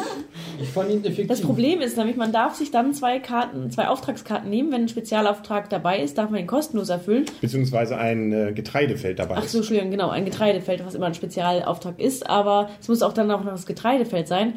Ich 0.58 0.68
fand 0.70 0.90
ihn 0.90 1.00
effektiv. 1.04 1.26
Das 1.28 1.42
Problem 1.42 1.80
ist 1.80 1.96
nämlich, 1.98 2.16
man 2.16 2.32
darf 2.32 2.54
sich 2.54 2.70
dann 2.70 2.94
zwei 2.94 3.18
Karten, 3.18 3.70
zwei 3.70 3.88
Auftragskarten 3.88 4.48
nehmen. 4.48 4.72
Wenn 4.72 4.82
ein 4.82 4.88
Spezialauftrag 4.88 5.68
dabei 5.68 6.00
ist, 6.00 6.16
darf 6.18 6.30
man 6.30 6.40
ihn 6.40 6.46
kostenlos 6.46 6.88
erfüllen. 6.88 7.26
Beziehungsweise 7.40 7.98
ein 7.98 8.32
äh, 8.32 8.52
Getreidefeld 8.52 9.18
dabei. 9.18 9.34
Ach 9.38 9.44
ist. 9.44 9.52
so, 9.52 9.58
Entschuldigung, 9.58 9.90
genau, 9.90 10.08
ein 10.08 10.24
Getreidefeld, 10.24 10.84
was 10.86 10.94
immer 10.94 11.06
ein 11.06 11.14
Spezialauftrag 11.14 11.98
ist, 12.00 12.28
aber 12.28 12.70
es 12.80 12.88
muss 12.88 13.02
auch 13.02 13.12
dann 13.12 13.30
auch 13.30 13.44
noch 13.44 13.52
das 13.52 13.66
Getreidefeld 13.66 14.28
sein. 14.28 14.54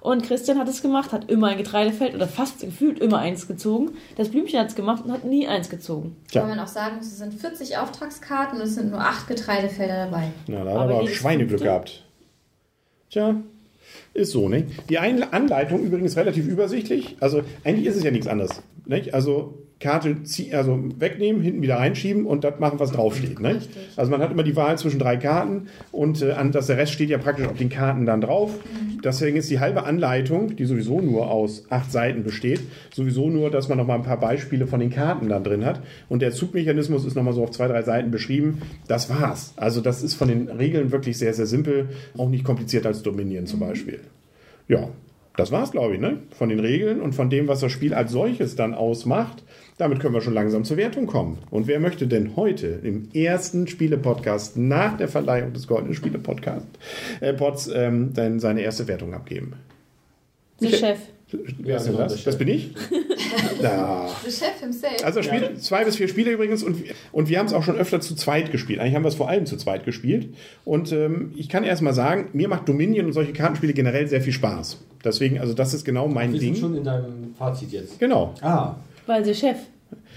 Und 0.00 0.22
Christian 0.22 0.58
hat 0.58 0.68
es 0.68 0.80
gemacht, 0.80 1.12
hat 1.12 1.28
immer 1.30 1.48
ein 1.48 1.56
Getreidefeld 1.56 2.14
oder 2.14 2.28
fast 2.28 2.60
gefühlt 2.60 3.00
immer 3.00 3.18
eins 3.18 3.48
gezogen. 3.48 3.92
Das 4.16 4.28
Blümchen 4.28 4.60
hat 4.60 4.68
es 4.68 4.74
gemacht 4.76 5.04
und 5.04 5.10
hat 5.12 5.24
nie 5.24 5.48
eins 5.48 5.68
gezogen. 5.70 6.14
Tja. 6.30 6.42
Weil 6.42 6.50
man 6.50 6.60
auch 6.60 6.68
sagen 6.68 6.98
es 7.00 7.18
sind 7.18 7.34
40 7.34 7.78
Auftragskarten 7.78 8.58
und 8.60 8.64
es 8.64 8.74
sind 8.76 8.90
nur 8.90 9.00
acht 9.00 9.26
Getreidefelder 9.26 10.04
dabei. 10.06 10.28
Na, 10.46 10.62
da 10.62 10.70
hat 10.70 10.76
Aber 10.76 10.76
er 10.92 10.98
aber 11.00 11.02
auch 11.02 11.08
Schweineglück 11.08 11.58
fünfte? 11.60 11.64
gehabt. 11.64 12.04
Tja, 13.10 13.42
ist 14.14 14.32
so, 14.32 14.48
ne? 14.48 14.66
Die 14.88 14.98
Anleitung 14.98 15.82
übrigens 15.82 16.16
relativ 16.16 16.46
übersichtlich. 16.46 17.16
Also 17.20 17.42
eigentlich 17.64 17.86
ist 17.86 17.96
es 17.96 18.02
ja 18.04 18.10
nichts 18.10 18.26
anderes. 18.26 18.62
Nicht? 18.86 19.14
Also 19.14 19.66
Karte 19.80 20.24
zieh, 20.24 20.52
also 20.54 20.82
wegnehmen, 20.98 21.40
hinten 21.40 21.62
wieder 21.62 21.76
reinschieben 21.76 22.26
und 22.26 22.42
das 22.42 22.58
machen, 22.58 22.80
was 22.80 22.90
draufsteht. 22.90 23.38
Ne? 23.38 23.60
Also 23.96 24.10
man 24.10 24.20
hat 24.20 24.32
immer 24.32 24.42
die 24.42 24.56
Wahl 24.56 24.76
zwischen 24.76 24.98
drei 24.98 25.16
Karten 25.16 25.68
und 25.92 26.20
äh, 26.20 26.32
an 26.32 26.50
das 26.50 26.66
der 26.66 26.78
Rest 26.78 26.92
steht 26.92 27.10
ja 27.10 27.18
praktisch 27.18 27.46
auf 27.46 27.56
den 27.56 27.68
Karten 27.68 28.04
dann 28.04 28.20
drauf. 28.20 28.50
Deswegen 29.04 29.36
ist 29.36 29.48
die 29.50 29.60
halbe 29.60 29.84
Anleitung, 29.84 30.56
die 30.56 30.64
sowieso 30.64 31.00
nur 31.00 31.30
aus 31.30 31.64
acht 31.70 31.92
Seiten 31.92 32.24
besteht, 32.24 32.60
sowieso 32.92 33.30
nur, 33.30 33.50
dass 33.50 33.68
man 33.68 33.78
noch 33.78 33.86
mal 33.86 33.94
ein 33.94 34.02
paar 34.02 34.18
Beispiele 34.18 34.66
von 34.66 34.80
den 34.80 34.90
Karten 34.90 35.28
dann 35.28 35.44
drin 35.44 35.64
hat. 35.64 35.80
Und 36.08 36.22
der 36.22 36.32
Zugmechanismus 36.32 37.04
ist 37.04 37.14
noch 37.14 37.22
mal 37.22 37.32
so 37.32 37.44
auf 37.44 37.52
zwei, 37.52 37.68
drei 37.68 37.82
Seiten 37.82 38.10
beschrieben. 38.10 38.62
Das 38.88 39.08
war's. 39.08 39.52
Also 39.56 39.80
das 39.80 40.02
ist 40.02 40.14
von 40.14 40.26
den 40.26 40.48
Regeln 40.48 40.90
wirklich 40.90 41.18
sehr, 41.18 41.34
sehr 41.34 41.46
simpel. 41.46 41.90
Auch 42.16 42.28
nicht 42.28 42.42
komplizierter 42.42 42.88
als 42.88 43.02
Dominion 43.02 43.46
zum 43.46 43.60
Beispiel. 43.60 44.00
Ja, 44.66 44.88
das 45.38 45.52
war's, 45.52 45.70
glaube 45.70 45.94
ich, 45.94 46.00
ne? 46.00 46.18
Von 46.36 46.48
den 46.48 46.58
Regeln 46.58 47.00
und 47.00 47.14
von 47.14 47.30
dem, 47.30 47.46
was 47.46 47.60
das 47.60 47.70
Spiel 47.70 47.94
als 47.94 48.10
solches 48.10 48.56
dann 48.56 48.74
ausmacht. 48.74 49.44
Damit 49.76 50.00
können 50.00 50.12
wir 50.12 50.20
schon 50.20 50.34
langsam 50.34 50.64
zur 50.64 50.76
Wertung 50.76 51.06
kommen. 51.06 51.38
Und 51.50 51.68
wer 51.68 51.78
möchte 51.78 52.08
denn 52.08 52.34
heute 52.34 52.66
im 52.82 53.08
ersten 53.14 53.68
Spiele-Podcast 53.68 54.56
nach 54.56 54.96
der 54.96 55.06
Verleihung 55.06 55.52
des 55.52 55.68
Goldenen 55.68 55.94
Spiele-Podcasts 55.94 56.66
äh, 57.20 57.32
Pods, 57.34 57.70
ähm, 57.72 58.12
dann 58.14 58.40
seine 58.40 58.62
erste 58.62 58.88
Wertung 58.88 59.14
abgeben? 59.14 59.52
Der 60.60 60.70
Chef. 60.70 60.98
Wer 61.30 61.76
ist 61.76 61.86
denn 61.86 61.96
das? 61.96 62.24
Das 62.24 62.36
bin 62.36 62.48
ich? 62.48 62.74
Da. 63.62 64.08
The 64.24 64.30
Chef 64.30 64.60
himself. 64.60 65.04
Also 65.04 65.20
das 65.20 65.26
Spiel, 65.26 65.56
zwei 65.58 65.84
bis 65.84 65.96
vier 65.96 66.08
Spiele 66.08 66.30
übrigens 66.32 66.62
und, 66.62 66.82
und 67.12 67.28
wir 67.28 67.38
haben 67.38 67.46
es 67.46 67.52
auch 67.52 67.62
schon 67.62 67.76
öfter 67.76 68.00
zu 68.00 68.14
zweit 68.14 68.50
gespielt. 68.52 68.80
Eigentlich 68.80 68.94
haben 68.94 69.04
wir 69.04 69.08
es 69.08 69.14
vor 69.14 69.28
allem 69.28 69.46
zu 69.46 69.56
zweit 69.56 69.84
gespielt. 69.84 70.34
Und 70.64 70.92
ähm, 70.92 71.32
ich 71.36 71.48
kann 71.48 71.64
erst 71.64 71.82
mal 71.82 71.92
sagen, 71.94 72.28
mir 72.32 72.48
macht 72.48 72.68
Dominion 72.68 73.06
und 73.06 73.12
solche 73.12 73.32
Kartenspiele 73.32 73.72
generell 73.72 74.06
sehr 74.08 74.20
viel 74.20 74.32
Spaß. 74.32 74.78
Deswegen, 75.04 75.38
also 75.38 75.54
das 75.54 75.74
ist 75.74 75.84
genau 75.84 76.08
mein 76.08 76.32
Wir 76.32 76.40
Ding. 76.40 76.54
sind 76.54 76.60
schon 76.62 76.76
in 76.76 76.84
deinem 76.84 77.34
Fazit 77.38 77.70
jetzt. 77.72 77.98
Genau. 77.98 78.34
Ah, 78.40 78.76
Weil 79.06 79.22
der 79.22 79.34
Chef. 79.34 79.56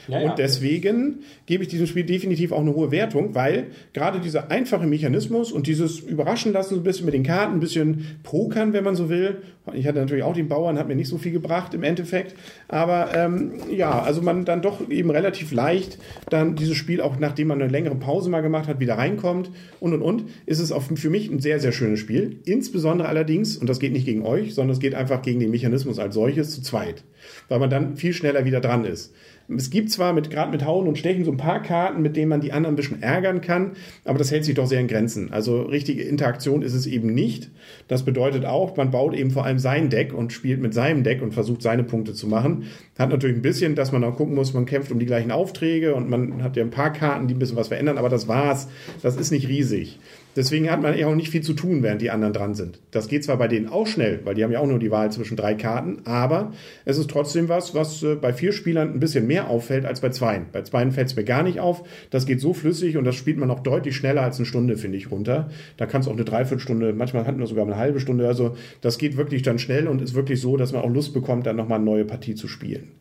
Ja, 0.07 0.21
ja. 0.21 0.29
Und 0.29 0.39
deswegen 0.39 1.19
gebe 1.45 1.63
ich 1.63 1.69
diesem 1.69 1.87
Spiel 1.87 2.03
definitiv 2.03 2.51
auch 2.51 2.61
eine 2.61 2.73
hohe 2.75 2.91
Wertung, 2.91 3.35
weil 3.35 3.67
gerade 3.93 4.19
dieser 4.19 4.51
einfache 4.51 4.87
Mechanismus 4.87 5.51
und 5.51 5.67
dieses 5.67 5.99
Überraschen 5.99 6.53
lassen, 6.53 6.75
so 6.75 6.81
ein 6.81 6.83
bisschen 6.83 7.05
mit 7.05 7.13
den 7.13 7.23
Karten, 7.23 7.55
ein 7.55 7.59
bisschen 7.59 8.17
pokern, 8.23 8.73
wenn 8.73 8.83
man 8.83 8.95
so 8.95 9.09
will. 9.09 9.41
Ich 9.73 9.85
hatte 9.85 9.99
natürlich 9.99 10.23
auch 10.23 10.33
den 10.33 10.47
Bauern, 10.47 10.79
hat 10.79 10.87
mir 10.87 10.95
nicht 10.95 11.07
so 11.07 11.19
viel 11.19 11.31
gebracht 11.31 11.73
im 11.73 11.83
Endeffekt. 11.83 12.35
Aber 12.67 13.15
ähm, 13.15 13.53
ja, 13.69 14.01
also 14.01 14.21
man 14.21 14.43
dann 14.43 14.61
doch 14.61 14.89
eben 14.89 15.11
relativ 15.11 15.51
leicht 15.51 15.99
dann 16.29 16.55
dieses 16.55 16.77
Spiel, 16.77 16.99
auch 16.99 17.19
nachdem 17.19 17.49
man 17.49 17.61
eine 17.61 17.71
längere 17.71 17.95
Pause 17.95 18.29
mal 18.29 18.41
gemacht 18.41 18.67
hat, 18.67 18.79
wieder 18.79 18.97
reinkommt 18.97 19.51
und 19.79 19.93
und 19.93 20.01
und, 20.01 20.23
ist 20.45 20.59
es 20.59 20.71
auch 20.71 20.83
für 20.83 21.09
mich 21.09 21.29
ein 21.29 21.39
sehr, 21.39 21.59
sehr 21.59 21.71
schönes 21.71 21.99
Spiel. 21.99 22.39
Insbesondere 22.45 23.07
allerdings, 23.07 23.57
und 23.57 23.69
das 23.69 23.79
geht 23.79 23.93
nicht 23.93 24.05
gegen 24.05 24.25
euch, 24.25 24.55
sondern 24.55 24.73
es 24.73 24.79
geht 24.79 24.95
einfach 24.95 25.21
gegen 25.21 25.39
den 25.39 25.51
Mechanismus 25.51 25.99
als 25.99 26.15
solches 26.15 26.51
zu 26.51 26.61
zweit. 26.61 27.03
Weil 27.47 27.59
man 27.59 27.69
dann 27.69 27.97
viel 27.97 28.13
schneller 28.13 28.45
wieder 28.45 28.61
dran 28.61 28.83
ist. 28.83 29.13
Es 29.47 29.69
gibt 29.69 29.90
zwar 29.91 30.13
mit, 30.13 30.29
gerade 30.29 30.51
mit 30.51 30.65
Hauen 30.65 30.87
und 30.87 30.97
Stechen 30.97 31.25
so 31.25 31.31
ein 31.31 31.37
paar 31.37 31.61
Karten, 31.61 32.01
mit 32.01 32.15
denen 32.15 32.29
man 32.29 32.41
die 32.41 32.51
anderen 32.51 32.73
ein 32.73 32.77
bisschen 32.77 33.01
ärgern 33.01 33.41
kann, 33.41 33.71
aber 34.05 34.17
das 34.17 34.31
hält 34.31 34.45
sich 34.45 34.55
doch 34.55 34.67
sehr 34.67 34.79
in 34.79 34.87
Grenzen. 34.87 35.31
Also 35.31 35.61
richtige 35.61 36.03
Interaktion 36.03 36.61
ist 36.61 36.73
es 36.73 36.87
eben 36.87 37.13
nicht. 37.13 37.49
Das 37.87 38.03
bedeutet 38.03 38.45
auch, 38.45 38.75
man 38.77 38.91
baut 38.91 39.13
eben 39.13 39.31
vor 39.31 39.45
allem 39.45 39.59
sein 39.59 39.89
Deck 39.89 40.13
und 40.13 40.33
spielt 40.33 40.61
mit 40.61 40.73
seinem 40.73 41.03
Deck 41.03 41.21
und 41.21 41.33
versucht 41.33 41.61
seine 41.61 41.83
Punkte 41.83 42.13
zu 42.13 42.27
machen. 42.27 42.65
Hat 42.97 43.09
natürlich 43.09 43.35
ein 43.35 43.41
bisschen, 43.41 43.75
dass 43.75 43.91
man 43.91 44.03
auch 44.03 44.15
gucken 44.15 44.35
muss, 44.35 44.53
man 44.53 44.65
kämpft 44.65 44.91
um 44.91 44.99
die 44.99 45.05
gleichen 45.05 45.31
Aufträge 45.31 45.95
und 45.95 46.09
man 46.09 46.43
hat 46.43 46.55
ja 46.55 46.63
ein 46.63 46.69
paar 46.69 46.93
Karten, 46.93 47.27
die 47.27 47.33
ein 47.33 47.39
bisschen 47.39 47.57
was 47.57 47.69
verändern, 47.69 47.97
aber 47.97 48.09
das 48.09 48.27
war's. 48.27 48.67
Das 49.01 49.17
ist 49.17 49.31
nicht 49.31 49.47
riesig. 49.47 49.99
Deswegen 50.35 50.71
hat 50.71 50.81
man 50.81 50.97
ja 50.97 51.07
auch 51.07 51.15
nicht 51.15 51.29
viel 51.29 51.41
zu 51.41 51.53
tun, 51.53 51.83
während 51.83 52.01
die 52.01 52.09
anderen 52.09 52.33
dran 52.33 52.55
sind. 52.55 52.79
Das 52.91 53.07
geht 53.07 53.23
zwar 53.23 53.37
bei 53.37 53.47
denen 53.47 53.67
auch 53.67 53.87
schnell, 53.87 54.21
weil 54.23 54.35
die 54.35 54.43
haben 54.43 54.51
ja 54.51 54.59
auch 54.59 54.67
nur 54.67 54.79
die 54.79 54.91
Wahl 54.91 55.11
zwischen 55.11 55.35
drei 55.35 55.55
Karten, 55.55 55.99
aber 56.05 56.53
es 56.85 56.97
ist 56.97 57.09
trotzdem 57.09 57.49
was, 57.49 57.75
was 57.75 58.01
äh, 58.03 58.15
bei 58.15 58.31
vier 58.31 58.53
Spielern 58.53 58.93
ein 58.93 58.99
bisschen 58.99 59.27
mehr 59.27 59.49
auffällt 59.49 59.85
als 59.85 59.99
bei 59.99 60.09
zweien. 60.09 60.45
Bei 60.51 60.61
zweien 60.61 60.91
fällt 60.91 61.07
es 61.07 61.15
mir 61.15 61.23
gar 61.23 61.43
nicht 61.43 61.59
auf. 61.59 61.83
Das 62.11 62.25
geht 62.25 62.39
so 62.39 62.53
flüssig 62.53 62.97
und 62.97 63.03
das 63.03 63.15
spielt 63.15 63.37
man 63.37 63.51
auch 63.51 63.59
deutlich 63.59 63.95
schneller 63.95 64.21
als 64.21 64.37
eine 64.37 64.45
Stunde, 64.45 64.77
finde 64.77 64.97
ich, 64.97 65.11
runter. 65.11 65.49
Da 65.77 65.85
kann 65.85 66.01
es 66.01 66.07
auch 66.07 66.13
eine 66.13 66.25
Dreiviertelstunde, 66.25 66.93
manchmal 66.93 67.25
hatten 67.25 67.39
wir 67.39 67.47
sogar 67.47 67.65
eine 67.65 67.77
halbe 67.77 67.99
Stunde. 67.99 68.27
Also 68.27 68.55
das 68.79 68.97
geht 68.97 69.17
wirklich 69.17 69.41
dann 69.41 69.59
schnell 69.59 69.87
und 69.87 70.01
ist 70.01 70.13
wirklich 70.13 70.39
so, 70.39 70.55
dass 70.55 70.71
man 70.71 70.81
auch 70.81 70.89
Lust 70.89 71.13
bekommt, 71.13 71.45
dann 71.45 71.57
nochmal 71.57 71.77
eine 71.77 71.85
neue 71.85 72.05
Partie 72.05 72.35
zu 72.35 72.47
spielen. 72.47 72.91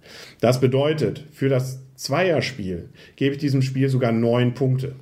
Das 0.40 0.60
bedeutet, 0.60 1.24
für 1.32 1.48
das 1.48 1.80
Zweierspiel 1.94 2.88
gebe 3.16 3.34
ich 3.34 3.40
diesem 3.40 3.62
Spiel 3.62 3.88
sogar 3.88 4.10
neun 4.10 4.54
Punkte. 4.54 4.94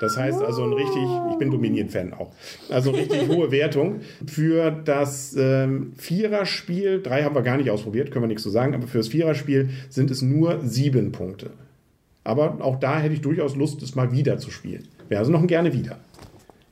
Das 0.00 0.16
heißt 0.16 0.42
also 0.42 0.64
ein 0.64 0.72
richtig, 0.72 1.02
ich 1.30 1.38
bin 1.38 1.50
Dominion-Fan 1.50 2.14
auch, 2.14 2.32
also 2.70 2.90
richtig 2.90 3.28
hohe 3.28 3.50
Wertung. 3.50 4.00
Für 4.26 4.70
das 4.70 5.36
ähm, 5.38 5.92
Viererspiel, 5.96 7.02
drei 7.02 7.22
haben 7.22 7.34
wir 7.34 7.42
gar 7.42 7.58
nicht 7.58 7.70
ausprobiert, 7.70 8.10
können 8.10 8.24
wir 8.24 8.28
nichts 8.28 8.42
zu 8.42 8.50
sagen, 8.50 8.74
aber 8.74 8.88
für 8.88 8.98
das 8.98 9.08
Viererspiel 9.08 9.68
sind 9.90 10.10
es 10.10 10.22
nur 10.22 10.60
sieben 10.64 11.12
Punkte. 11.12 11.50
Aber 12.24 12.58
auch 12.60 12.80
da 12.80 12.98
hätte 12.98 13.14
ich 13.14 13.20
durchaus 13.20 13.56
Lust, 13.56 13.82
es 13.82 13.94
mal 13.94 14.10
wieder 14.10 14.38
zu 14.38 14.50
spielen. 14.50 14.88
Wäre 15.08 15.20
also 15.20 15.30
noch 15.30 15.46
gerne 15.46 15.72
wieder. 15.72 15.98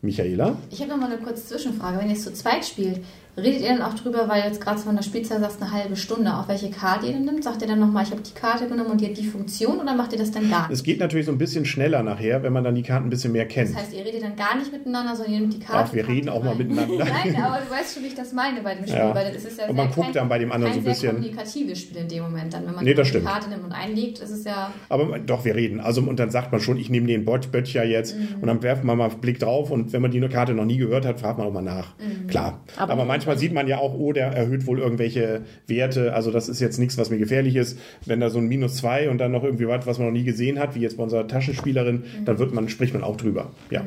Michaela? 0.01 0.57
Ich 0.71 0.81
habe 0.81 0.91
noch 0.91 0.99
mal 0.99 1.13
eine 1.13 1.21
kurze 1.21 1.45
Zwischenfrage. 1.45 1.99
Wenn 1.99 2.09
ihr 2.09 2.17
es 2.17 2.25
zu 2.25 2.33
zweit 2.33 2.65
spielt, 2.65 3.01
redet 3.43 3.63
ihr 3.63 3.69
dann 3.69 3.83
auch 3.83 3.95
drüber, 3.95 4.29
weil 4.29 4.45
jetzt 4.45 4.61
gerade 4.61 4.79
von 4.79 4.97
der 4.97 5.03
Spielzeit 5.03 5.41
sagst, 5.41 5.61
eine 5.63 5.71
halbe 5.73 5.97
Stunde, 5.97 6.35
auf 6.35 6.49
welche 6.49 6.71
Karte 6.71 7.07
ihr 7.07 7.19
nimmt? 7.19 7.43
Sagt 7.45 7.63
ihr 7.63 7.69
dann 7.69 7.81
nochmal, 7.81 8.05
ich 8.05 8.11
habe 8.11 8.23
die 8.23 8.33
Karte 8.33 8.67
genommen 8.69 8.91
und 8.91 9.01
die 9.01 9.07
hat 9.09 9.17
die 9.17 9.25
Funktion 9.27 9.79
oder 9.81 9.95
macht 9.95 10.13
ihr 10.13 10.19
das 10.19 10.31
dann 10.31 10.49
gar 10.51 10.63
nicht? 10.69 10.73
Es 10.79 10.83
geht 10.83 11.01
natürlich 11.01 11.27
so 11.27 11.33
ein 11.33 11.39
bisschen 11.39 11.65
schneller 11.65 12.03
nachher, 12.03 12.43
wenn 12.43 12.53
man 12.53 12.65
dann 12.65 12.75
die 12.75 12.83
Karten 12.83 13.07
ein 13.07 13.11
bisschen 13.11 13.33
mehr 13.33 13.47
kennt. 13.47 13.71
Das 13.71 13.83
heißt, 13.83 13.95
ihr 13.95 14.05
redet 14.05 14.23
dann 14.23 14.37
gar 14.37 14.57
nicht 14.57 14.73
miteinander, 14.73 15.15
sondern 15.17 15.35
ihr 15.35 15.41
nehmt 15.41 15.55
die 15.55 15.59
Karte. 15.61 15.89
Ach, 15.91 15.95
wir 15.95 16.07
reden 16.09 16.29
auch 16.29 16.43
mal 16.43 16.51
rein. 16.51 16.59
miteinander. 16.59 17.05
Nein, 17.25 17.37
aber 17.43 17.59
du 17.65 17.71
weißt 17.71 17.95
schon, 17.95 18.03
wie 18.03 18.09
ich 18.09 18.15
das 18.15 18.33
meine 18.33 18.61
bei 18.63 18.75
dem 18.75 18.85
Spiel, 18.87 18.97
Ja. 18.99 19.15
weil 19.15 19.33
das 19.33 19.45
ist 19.45 19.59
ja 19.59 19.67
Und 19.69 19.77
man 19.77 19.87
sehr 19.87 19.95
guckt 19.95 20.07
kein, 20.07 20.15
dann 20.15 20.29
bei 20.29 20.39
dem 20.39 20.53
anderen 20.53 20.73
so 20.75 20.79
ein 20.81 20.85
sehr 20.85 20.93
bisschen- 20.93 21.11
kommunikatives 21.17 21.81
Spiel 21.81 21.97
in 21.99 22.09
dem 22.09 22.23
Moment 22.25 22.53
dann, 22.53 22.67
wenn 22.67 22.75
man 22.75 22.85
Nee, 22.85 22.95
das 22.95 23.07
die 23.07 23.11
stimmt. 23.11 23.27
Karte 23.27 23.49
nimmt 23.51 23.65
und 23.65 23.73
einlegt, 23.73 24.19
ist 24.21 24.31
es 24.31 24.45
ja 24.45 24.73
Aber 24.89 25.19
doch, 25.19 25.45
wir 25.45 25.55
reden. 25.55 25.81
Also, 25.81 26.01
und 26.03 26.19
dann 26.19 26.31
sagt 26.31 26.53
man 26.53 26.61
schon, 26.61 26.77
ich 26.77 26.91
nehme 26.91 27.07
den 27.07 27.25
Bot 27.25 27.51
Böttcher 27.53 27.85
jetzt 27.85 28.17
Mhm. 28.17 28.29
und 28.41 28.47
dann 28.49 28.63
werft 28.63 28.85
man 28.85 28.97
mal 28.99 29.11
einen 29.11 29.21
Blick 29.21 29.39
drauf 29.39 29.71
und 29.71 29.93
wenn 29.93 30.03
man 30.03 30.11
die 30.11 30.21
Karte 30.29 30.53
noch 30.53 30.65
nie 30.65 30.77
gehört 30.77 31.07
hat, 31.07 31.21
fragt 31.21 31.39
man 31.39 31.47
auch 31.47 31.53
mal 31.53 31.63
nach. 31.63 31.95
Mhm. 31.99 32.27
Klar. 32.27 32.61
Aber, 32.77 32.93
Aber- 32.93 33.05
manchmal 33.05 33.28
sieht 33.37 33.53
man 33.53 33.69
ja 33.69 33.79
auch, 33.79 33.95
oh, 33.99 34.13
der 34.13 34.29
erhöht 34.29 34.67
wohl 34.67 34.79
irgendwelche 34.79 35.43
Werte. 35.67 36.15
Also, 36.15 36.31
das 36.31 36.49
ist 36.49 36.61
jetzt 36.61 36.79
nichts, 36.79 36.97
was 36.97 37.11
mir 37.11 37.19
gefährlich 37.19 37.57
ist. 37.57 37.79
Wenn 38.07 38.21
da 38.21 38.31
so 38.31 38.39
ein 38.39 38.47
Minus 38.47 38.77
zwei 38.77 39.11
und 39.11 39.19
dann 39.19 39.33
noch 39.33 39.45
irgendwie 39.45 39.67
was, 39.69 39.87
was 39.87 39.99
man 39.99 40.07
noch 40.09 40.13
nie 40.15 40.25
gesehen 40.25 40.59
hat, 40.59 40.75
wie 40.75 40.81
jetzt 40.81 40.97
bei 40.97 41.03
unserer 41.03 41.27
Taschenspielerin, 41.29 41.97
Mhm. 42.21 42.25
dann 42.25 42.39
wird 42.39 42.55
man, 42.55 42.69
spricht 42.69 42.95
man 42.95 43.03
auch 43.05 43.17
drüber. 43.17 43.51
Ja, 43.71 43.85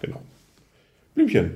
genau. 0.00 0.20
Blümchen. 1.14 1.52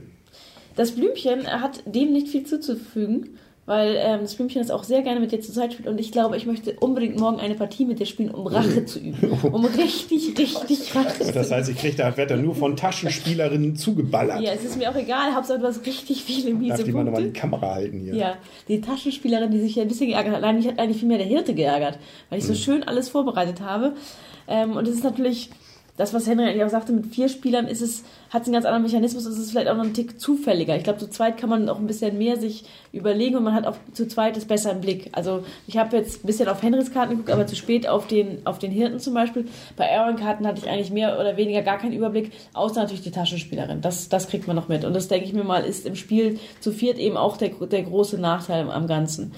Das 0.77 0.93
Blümchen 0.93 1.47
hat 1.49 1.83
dem 1.87 2.13
nicht 2.13 2.29
viel 2.29 2.45
zuzufügen, 2.45 3.31
weil 3.69 3.97
ähm, 3.99 4.21
das 4.23 4.35
Blümchen 4.35 4.63
ist 4.63 4.73
auch 4.73 4.83
sehr 4.83 5.03
gerne 5.03 5.21
mit 5.21 5.31
dir 5.31 5.41
zur 5.43 5.55
Zeit 5.55 5.75
spielt 5.75 5.89
und 5.89 6.01
ich 6.01 6.11
glaube, 6.11 6.39
ich 6.39 6.47
möchte 6.47 6.73
unbedingt 6.81 7.21
morgen 7.21 7.39
eine 7.39 7.55
Partie 7.55 7.85
mit 7.85 8.01
dir 8.01 8.07
spielen, 8.07 8.31
um 8.31 8.47
Rache 8.47 8.87
zu 8.87 8.99
üben. 8.99 9.19
Um 9.53 9.65
richtig, 9.67 10.37
richtig 10.39 10.95
Rache 10.95 11.23
zu 11.23 11.33
Das 11.33 11.51
heißt, 11.51 11.69
ich 11.69 11.77
kriege 11.77 11.97
da 11.97 12.17
Wetter 12.17 12.37
nur 12.37 12.55
von 12.55 12.77
Taschenspielerinnen 12.77 13.77
zugeballert. 13.77 14.41
Ja, 14.41 14.53
es 14.53 14.65
ist 14.65 14.79
mir 14.79 14.91
auch 14.91 14.97
egal, 14.97 15.35
Hauptsache 15.35 15.59
du 15.59 15.67
hast 15.67 15.85
richtig 15.87 16.25
viele 16.25 16.51
Darf 16.53 16.59
miese 16.61 16.85
die 16.85 16.93
mal 16.93 17.05
nochmal 17.05 17.21
die 17.23 17.27
Punkte. 17.29 17.41
Kamera 17.41 17.75
halten 17.75 18.01
hier? 18.01 18.15
Ja, 18.15 18.35
die 18.69 18.81
Taschenspielerin, 18.81 19.51
die 19.51 19.61
sich 19.61 19.77
ja 19.77 19.83
ein 19.83 19.89
bisschen 19.89 20.09
geärgert 20.09 20.35
hat. 20.35 20.41
Nein, 20.41 20.57
mich 20.57 20.67
hat 20.67 20.79
eigentlich 20.79 20.99
viel 20.99 21.09
mehr 21.09 21.19
der 21.19 21.27
Hirte 21.27 21.55
geärgert, 21.55 21.99
weil 22.31 22.39
ich 22.39 22.45
Mhm. 22.45 22.49
so 22.49 22.55
schön 22.55 22.83
alles 22.85 23.11
vorbereitet 23.11 23.61
habe. 23.61 23.93
Ähm, 24.49 24.73
und 24.77 24.89
es 24.89 24.95
ist 24.95 25.05
natürlich, 25.05 25.51
das, 25.99 26.15
was 26.15 26.29
Henry 26.29 26.45
eigentlich 26.45 26.65
auch 26.65 26.71
sagte, 26.71 26.93
mit 26.93 27.07
vier 27.07 27.29
Spielern 27.29 27.67
ist 27.67 27.83
es, 27.83 28.05
hat 28.31 28.43
es 28.43 28.49
einen 28.49 28.55
ganz 28.55 28.65
anderen 28.65 28.85
Mechanismus, 28.85 29.27
es 29.27 29.37
ist 29.37 29.51
vielleicht 29.51 29.69
auch 29.69 29.77
noch 29.77 29.85
ein 29.85 29.95
Tick 29.95 30.21
zufälliger. 30.21 30.77
Ich 30.77 30.85
glaube, 30.85 31.01
zu 31.01 31.11
zweit 31.11 31.37
kann 31.37 31.51
man 31.51 31.69
auch 31.69 31.79
ein 31.79 31.89
bisschen 31.89 32.17
mehr 32.17 32.37
sich 32.37 32.65
überlegen 32.93 33.37
und 33.37 33.43
man 33.43 33.53
hat 33.53 33.67
auch 33.67 33.77
zu 33.93 34.07
zweit 34.07 34.37
das 34.37 34.45
besser 34.45 34.71
im 34.71 34.81
Blick. 34.81 35.11
Also 35.13 35.45
ich 35.67 35.77
habe 35.77 35.97
jetzt 35.97 36.23
ein 36.23 36.27
bisschen 36.29 36.49
auf 36.49 36.63
Henrys 36.63 36.93
Karten 36.93 37.11
geguckt, 37.11 37.31
aber 37.31 37.49
zu 37.49 37.57
spät 37.57 37.89
auf 37.89 38.07
den, 38.07 38.47
auf 38.47 38.61
den 38.61 38.71
Hirten 38.71 39.01
zum 39.01 39.13
Beispiel. 39.13 39.47
Bei 39.77 39.91
Aaron-Karten 39.91 40.47
hatte 40.47 40.61
ich 40.65 40.71
eigentlich 40.71 40.93
mehr 40.93 41.19
oder 41.19 41.37
weniger 41.37 41.63
gar 41.63 41.79
keinen 41.79 41.93
Überblick, 41.93 42.31
außer 42.55 42.81
natürlich 42.81 43.03
die 43.03 43.11
Taschenspielerin. 43.11 43.81
Das, 43.81 44.09
das 44.09 44.29
kriegt 44.29 44.47
man 44.47 44.55
noch 44.55 44.69
mit. 44.69 44.85
Und 44.85 44.95
das, 44.95 45.09
denke 45.09 45.27
ich 45.27 45.33
mir 45.33 45.45
mal, 45.45 45.65
ist 45.65 45.85
im 45.85 45.97
Spiel 45.97 46.39
zu 46.61 46.71
viert 46.71 46.99
eben 46.99 47.17
auch 47.17 47.37
der, 47.37 47.49
der 47.49 47.83
große 47.83 48.19
Nachteil 48.19 48.71
am 48.71 48.87
Ganzen. 48.87 49.33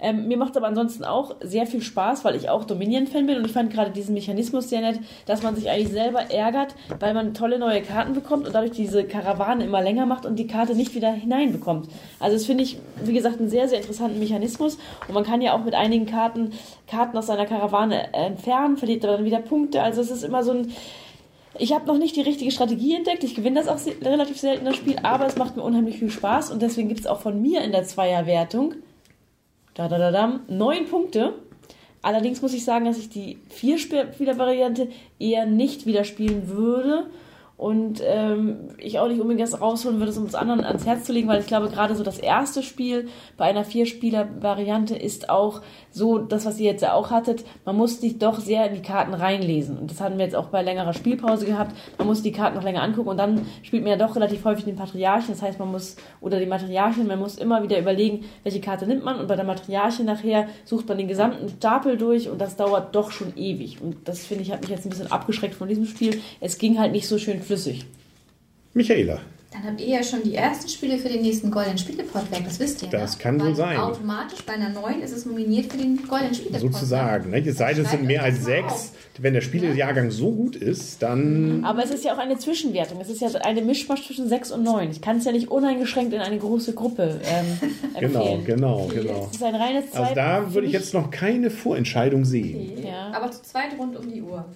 Ähm, 0.00 0.28
mir 0.28 0.36
macht 0.36 0.56
aber 0.56 0.66
ansonsten 0.66 1.04
auch 1.04 1.36
sehr 1.40 1.66
viel 1.66 1.82
Spaß, 1.82 2.24
weil 2.24 2.36
ich 2.36 2.48
auch 2.48 2.64
Dominion-Fan 2.64 3.26
bin 3.26 3.36
und 3.36 3.46
ich 3.46 3.52
fand 3.52 3.72
gerade 3.72 3.90
diesen 3.90 4.14
Mechanismus 4.14 4.68
sehr 4.68 4.80
nett, 4.80 5.00
dass 5.26 5.42
man 5.42 5.56
sich 5.56 5.70
eigentlich 5.70 5.92
selber 5.92 6.30
ärgert, 6.30 6.74
weil 6.98 7.14
man 7.14 7.34
tolle 7.34 7.58
neue 7.58 7.82
Karten 7.82 8.14
bekommt 8.14 8.46
und 8.46 8.54
dadurch 8.54 8.72
diese 8.72 9.04
Karawane 9.04 9.64
immer 9.64 9.82
länger 9.82 10.06
macht 10.06 10.26
und 10.26 10.36
die 10.36 10.46
Karte 10.46 10.74
nicht 10.74 10.94
wieder 10.94 11.12
hineinbekommt. 11.12 11.88
Also 12.18 12.36
das 12.36 12.46
finde 12.46 12.64
ich, 12.64 12.78
wie 13.04 13.12
gesagt, 13.12 13.40
einen 13.40 13.50
sehr, 13.50 13.68
sehr 13.68 13.78
interessanten 13.78 14.18
Mechanismus 14.18 14.78
und 15.08 15.14
man 15.14 15.24
kann 15.24 15.42
ja 15.42 15.54
auch 15.54 15.64
mit 15.64 15.74
einigen 15.74 16.06
Karten 16.06 16.52
Karten 16.86 17.16
aus 17.16 17.26
seiner 17.26 17.46
Karawane 17.46 18.12
entfernen, 18.12 18.76
verliert 18.76 19.04
dann 19.04 19.24
wieder 19.24 19.38
Punkte. 19.38 19.82
Also 19.82 20.00
es 20.00 20.10
ist 20.10 20.24
immer 20.24 20.42
so 20.42 20.52
ein 20.52 20.72
ich 21.58 21.74
habe 21.74 21.86
noch 21.86 21.98
nicht 21.98 22.16
die 22.16 22.22
richtige 22.22 22.50
Strategie 22.52 22.94
entdeckt. 22.94 23.24
Ich 23.24 23.34
gewinne 23.34 23.60
das 23.62 23.68
auch 23.68 23.78
relativ 24.02 24.38
selten 24.38 24.64
das 24.64 24.76
Spiel, 24.76 24.96
aber 25.02 25.26
es 25.26 25.36
macht 25.36 25.56
mir 25.56 25.62
unheimlich 25.62 25.98
viel 25.98 26.10
Spaß 26.10 26.50
und 26.50 26.62
deswegen 26.62 26.88
gibt 26.88 27.00
es 27.00 27.06
auch 27.06 27.20
von 27.20 27.42
mir 27.42 27.62
in 27.62 27.72
der 27.72 27.84
Zweierwertung 27.84 28.74
da, 29.74 29.88
da, 29.88 29.98
da, 29.98 30.10
da, 30.10 30.40
neun 30.48 30.86
Punkte. 30.86 31.34
Allerdings 32.02 32.40
muss 32.40 32.54
ich 32.54 32.64
sagen, 32.64 32.86
dass 32.86 32.98
ich 32.98 33.10
die 33.10 33.38
Vier-Spieler-Variante 33.50 34.88
eher 35.18 35.46
nicht 35.46 35.86
wieder 35.86 36.04
spielen 36.04 36.48
würde. 36.48 37.06
Und 37.60 38.00
ähm, 38.02 38.70
ich 38.78 38.98
auch 38.98 39.08
nicht 39.08 39.20
unbedingt 39.20 39.46
das 39.46 39.60
rausholen 39.60 39.98
würde, 39.98 40.12
es 40.12 40.16
uns 40.16 40.34
anderen 40.34 40.64
ans 40.64 40.86
Herz 40.86 41.04
zu 41.04 41.12
legen, 41.12 41.28
weil 41.28 41.40
ich 41.40 41.46
glaube, 41.46 41.68
gerade 41.68 41.94
so 41.94 42.02
das 42.02 42.18
erste 42.18 42.62
Spiel 42.62 43.08
bei 43.36 43.44
einer 43.44 43.66
Vier-Spieler-Variante 43.66 44.96
ist 44.96 45.28
auch 45.28 45.60
so, 45.92 46.18
das, 46.18 46.46
was 46.46 46.58
ihr 46.60 46.70
jetzt 46.70 46.82
ja 46.82 46.94
auch 46.94 47.10
hattet, 47.10 47.44
man 47.64 47.76
muss 47.76 48.00
sich 48.00 48.18
doch 48.18 48.38
sehr 48.38 48.66
in 48.66 48.74
die 48.74 48.82
Karten 48.82 49.12
reinlesen. 49.12 49.76
Und 49.76 49.90
das 49.90 50.00
hatten 50.00 50.18
wir 50.18 50.24
jetzt 50.24 50.36
auch 50.36 50.46
bei 50.46 50.62
längerer 50.62 50.92
Spielpause 50.92 51.46
gehabt. 51.46 51.74
Man 51.98 52.06
muss 52.06 52.22
die 52.22 52.32
Karten 52.32 52.56
noch 52.56 52.62
länger 52.62 52.82
angucken 52.82 53.08
und 53.08 53.16
dann 53.16 53.46
spielt 53.62 53.82
man 53.82 53.90
ja 53.90 53.98
doch 53.98 54.14
relativ 54.14 54.44
häufig 54.44 54.64
den 54.64 54.76
Patriarchen. 54.76 55.34
Das 55.34 55.42
heißt, 55.42 55.58
man 55.58 55.70
muss, 55.70 55.96
oder 56.20 56.38
die 56.38 56.46
Matriarchin, 56.46 57.06
man 57.06 57.18
muss 57.18 57.36
immer 57.36 57.62
wieder 57.62 57.78
überlegen, 57.78 58.24
welche 58.44 58.60
Karte 58.60 58.86
nimmt 58.86 59.04
man. 59.04 59.18
Und 59.18 59.26
bei 59.26 59.36
der 59.36 59.44
Matriarchin 59.44 60.06
nachher 60.06 60.46
sucht 60.64 60.88
man 60.88 60.98
den 60.98 61.08
gesamten 61.08 61.48
Stapel 61.48 61.96
durch 61.96 62.28
und 62.28 62.40
das 62.40 62.56
dauert 62.56 62.94
doch 62.94 63.10
schon 63.10 63.36
ewig. 63.36 63.80
Und 63.80 63.96
das 64.06 64.24
finde 64.24 64.44
ich, 64.44 64.52
hat 64.52 64.60
mich 64.60 64.70
jetzt 64.70 64.86
ein 64.86 64.90
bisschen 64.90 65.10
abgeschreckt 65.10 65.54
von 65.54 65.68
diesem 65.68 65.86
Spiel. 65.86 66.20
Es 66.40 66.58
ging 66.58 66.78
halt 66.78 66.92
nicht 66.92 67.08
so 67.08 67.18
schön 67.18 67.42
flüssig. 67.42 67.84
Michaela. 68.74 69.18
Dann 69.52 69.64
habt 69.64 69.80
ihr 69.80 69.88
ja 69.88 70.02
schon 70.04 70.22
die 70.22 70.36
ersten 70.36 70.68
Spiele 70.68 70.96
für 70.96 71.08
den 71.08 71.22
nächsten 71.22 71.50
Goldenen 71.50 71.76
Spielepot 71.76 72.30
weg, 72.30 72.42
das 72.44 72.60
wisst 72.60 72.84
ihr. 72.84 72.88
Das 72.88 73.16
ne? 73.16 73.22
kann 73.22 73.40
Weil 73.40 73.56
sein. 73.56 73.78
Automatisch 73.78 74.42
bei 74.44 74.52
einer 74.52 74.68
neuen 74.68 75.02
ist 75.02 75.10
es 75.10 75.26
nominiert 75.26 75.72
für 75.72 75.78
den 75.78 76.06
Goldenen 76.06 76.34
Spielepot. 76.34 76.60
Sozusagen. 76.60 77.30
Ne? 77.30 77.44
Es 77.44 77.58
sei 77.58 77.74
denn, 77.74 77.84
es 77.84 77.90
sind 77.90 78.04
mehr 78.04 78.22
als 78.22 78.44
sechs. 78.44 78.92
Wenn 79.18 79.34
der 79.34 79.40
Spielejahrgang 79.40 80.10
so 80.10 80.30
gut 80.30 80.56
ist, 80.56 81.02
dann 81.02 81.64
Aber 81.64 81.84
es 81.84 81.90
ist 81.90 82.04
ja 82.04 82.14
auch 82.14 82.18
eine 82.18 82.38
Zwischenwertung. 82.38 83.00
Es 83.00 83.10
ist 83.10 83.20
ja 83.20 83.28
eine 83.40 83.60
Mischmasch 83.60 84.06
zwischen 84.06 84.28
6 84.28 84.52
und 84.52 84.62
9. 84.62 84.92
Ich 84.92 85.02
kann 85.02 85.18
es 85.18 85.24
ja 85.24 85.32
nicht 85.32 85.50
uneingeschränkt 85.50 86.14
in 86.14 86.20
eine 86.20 86.38
große 86.38 86.72
Gruppe 86.72 87.20
ähm, 87.24 87.70
genau, 88.00 88.20
empfehlen. 88.20 88.44
genau, 88.46 88.86
genau. 88.86 89.28
Es 89.30 89.36
ist 89.36 89.42
ein 89.42 89.54
reines 89.56 89.90
Zeit. 89.90 90.00
Also 90.00 90.14
da 90.14 90.54
würde 90.54 90.68
ich 90.68 90.72
jetzt 90.72 90.94
noch 90.94 91.10
keine 91.10 91.50
Vorentscheidung 91.50 92.24
sehen. 92.24 92.82
Ja. 92.82 93.10
Aber 93.12 93.30
zu 93.30 93.42
zweit 93.42 93.76
rund 93.78 93.96
um 93.96 94.10
die 94.10 94.22
Uhr. 94.22 94.46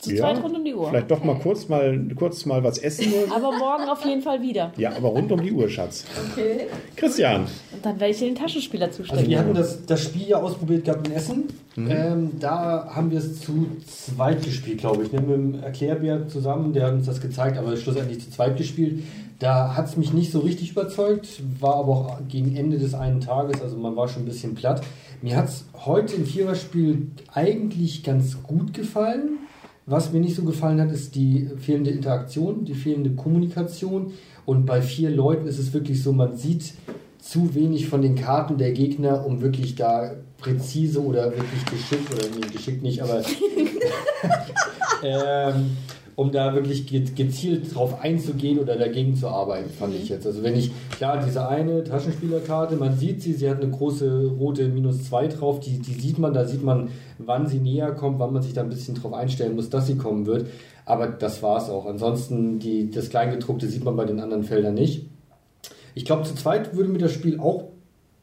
Zu 0.00 0.16
zweit 0.16 0.42
rund 0.42 0.56
um 0.56 0.64
die 0.64 0.74
Uhr. 0.74 0.88
Vielleicht 0.88 1.10
doch 1.10 1.22
mal 1.22 1.38
kurz 1.38 1.68
mal 1.68 2.00
kurz 2.16 2.46
mal 2.46 2.64
was 2.64 2.78
essen. 2.78 3.12
Aber 3.34 3.52
morgen 3.56 3.84
auf 3.88 4.04
jeden 4.04 4.22
Fall 4.22 4.40
wieder. 4.42 4.72
Ja, 4.78 4.96
aber 4.96 5.08
rund 5.08 5.30
um 5.30 5.42
die 5.42 5.52
Uhr, 5.52 5.68
Schatz. 5.68 6.04
Okay. 6.32 6.66
Christian, 6.96 7.42
Und 7.72 7.84
dann 7.84 8.00
werde 8.00 8.12
ich 8.12 8.18
den 8.18 8.34
Taschenspieler 8.34 8.86
Also 8.86 8.98
zustimmen. 9.02 9.28
wir 9.28 9.38
hatten 9.38 9.54
das, 9.54 9.84
das 9.84 10.02
Spiel 10.02 10.28
ja 10.28 10.40
ausprobiert 10.40 10.84
gehabt 10.86 11.06
in 11.06 11.14
Essen. 11.14 11.44
Ähm, 11.76 12.30
da 12.40 12.90
haben 12.94 13.10
wir 13.10 13.18
es 13.18 13.40
zu 13.40 13.68
zweit 13.86 14.42
gespielt, 14.42 14.78
glaube 14.78 15.04
ich. 15.04 15.12
Ne? 15.12 15.20
Mit 15.20 15.30
dem 15.30 15.62
Erklärbär 15.62 16.26
zusammen, 16.28 16.72
der 16.72 16.86
hat 16.86 16.94
uns 16.94 17.06
das 17.06 17.20
gezeigt, 17.20 17.56
aber 17.58 17.76
schlussendlich 17.76 18.20
zu 18.20 18.30
zweit 18.30 18.56
gespielt. 18.56 19.02
Da 19.38 19.74
hat 19.74 19.86
es 19.86 19.96
mich 19.96 20.12
nicht 20.12 20.32
so 20.32 20.40
richtig 20.40 20.72
überzeugt, 20.72 21.40
war 21.60 21.76
aber 21.76 21.92
auch 21.92 22.18
gegen 22.28 22.56
Ende 22.56 22.78
des 22.78 22.92
einen 22.94 23.20
Tages, 23.20 23.62
also 23.62 23.76
man 23.78 23.96
war 23.96 24.06
schon 24.08 24.22
ein 24.22 24.26
bisschen 24.26 24.54
platt. 24.54 24.82
Mir 25.22 25.36
hat 25.36 25.48
es 25.48 25.64
heute 25.86 26.14
im 26.16 26.26
Viererspiel 26.26 27.08
eigentlich 27.32 28.02
ganz 28.02 28.42
gut 28.42 28.74
gefallen. 28.74 29.38
Was 29.86 30.12
mir 30.12 30.20
nicht 30.20 30.36
so 30.36 30.44
gefallen 30.44 30.80
hat, 30.80 30.92
ist 30.92 31.14
die 31.14 31.48
fehlende 31.58 31.90
Interaktion, 31.90 32.64
die 32.64 32.74
fehlende 32.74 33.10
Kommunikation. 33.10 34.12
Und 34.46 34.66
bei 34.66 34.82
vier 34.82 35.10
Leuten 35.10 35.46
ist 35.46 35.58
es 35.58 35.72
wirklich 35.72 36.02
so, 36.02 36.12
man 36.12 36.36
sieht 36.36 36.74
zu 37.18 37.54
wenig 37.54 37.88
von 37.88 38.02
den 38.02 38.14
Karten 38.14 38.56
der 38.56 38.72
Gegner, 38.72 39.26
um 39.26 39.40
wirklich 39.40 39.74
da 39.74 40.12
präzise 40.38 41.02
oder 41.02 41.26
wirklich 41.26 41.64
geschickt, 41.66 42.12
oder 42.12 42.26
nee, 42.34 42.52
geschickt 42.52 42.82
nicht, 42.82 43.02
aber 43.02 43.22
ähm, 45.02 45.76
um 46.20 46.32
da 46.32 46.54
wirklich 46.54 46.86
ge 46.86 47.02
gezielt 47.16 47.74
drauf 47.74 48.02
einzugehen 48.02 48.58
oder 48.58 48.76
dagegen 48.76 49.14
zu 49.16 49.28
arbeiten, 49.28 49.70
fand 49.70 49.94
ich 49.94 50.10
jetzt. 50.10 50.26
Also 50.26 50.42
wenn 50.42 50.54
ich, 50.54 50.70
klar, 50.90 51.22
diese 51.24 51.48
eine 51.48 51.82
Taschenspielerkarte, 51.82 52.76
man 52.76 52.94
sieht 52.94 53.22
sie, 53.22 53.32
sie 53.32 53.48
hat 53.48 53.62
eine 53.62 53.70
große 53.70 54.26
rote 54.38 54.68
Minus 54.68 55.04
2 55.04 55.28
drauf, 55.28 55.60
die, 55.60 55.78
die 55.78 55.94
sieht 55.94 56.18
man, 56.18 56.34
da 56.34 56.44
sieht 56.44 56.62
man, 56.62 56.90
wann 57.16 57.46
sie 57.46 57.58
näher 57.58 57.92
kommt, 57.92 58.18
wann 58.18 58.34
man 58.34 58.42
sich 58.42 58.52
da 58.52 58.60
ein 58.60 58.68
bisschen 58.68 58.96
drauf 58.96 59.14
einstellen 59.14 59.54
muss, 59.56 59.70
dass 59.70 59.86
sie 59.86 59.96
kommen 59.96 60.26
wird. 60.26 60.46
Aber 60.84 61.06
das 61.06 61.42
war 61.42 61.56
es 61.56 61.70
auch. 61.70 61.86
Ansonsten, 61.86 62.58
die, 62.58 62.90
das 62.90 63.08
Kleingedruckte 63.08 63.66
sieht 63.66 63.84
man 63.84 63.96
bei 63.96 64.04
den 64.04 64.20
anderen 64.20 64.44
Feldern 64.44 64.74
nicht. 64.74 65.06
Ich 65.94 66.04
glaube, 66.04 66.24
zu 66.24 66.34
zweit 66.34 66.76
würde 66.76 66.90
mir 66.90 66.98
das 66.98 67.12
Spiel 67.12 67.40
auch 67.40 67.64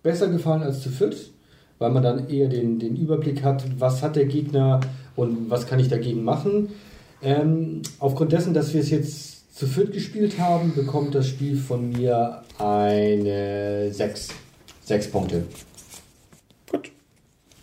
besser 0.04 0.27
gefallen 0.27 0.62
als 0.62 0.82
zu 0.82 0.89
viert, 0.89 1.32
weil 1.80 1.89
man 1.89 2.04
dann 2.04 2.30
eher 2.30 2.48
den, 2.48 2.77
den 2.77 2.96
Überblick 2.96 3.44
hat, 3.44 3.63
was 3.80 4.04
hat 4.04 4.16
der 4.16 4.25
Gegner 4.25 4.82
und 5.16 5.50
was 5.50 5.66
kann 5.66 5.80
ich 5.80 5.88
dagegen 5.88 6.24
machen. 6.24 6.70
Ähm, 7.22 7.82
aufgrund 8.00 8.32
dessen, 8.32 8.54
dass 8.54 8.74
wir 8.74 8.82
es 8.82 8.90
jetzt 8.92 9.58
zu 9.58 9.66
viert 9.66 9.92
gespielt 9.92 10.38
haben, 10.40 10.74
bekommt 10.76 11.16
das 11.16 11.28
Spiel 11.28 11.58
von 11.58 11.90
mir 11.90 12.44
eine 12.60 13.92
6. 13.92 14.28
6 14.86 15.08
Punkte. 15.12 15.44
gut. 16.72 16.92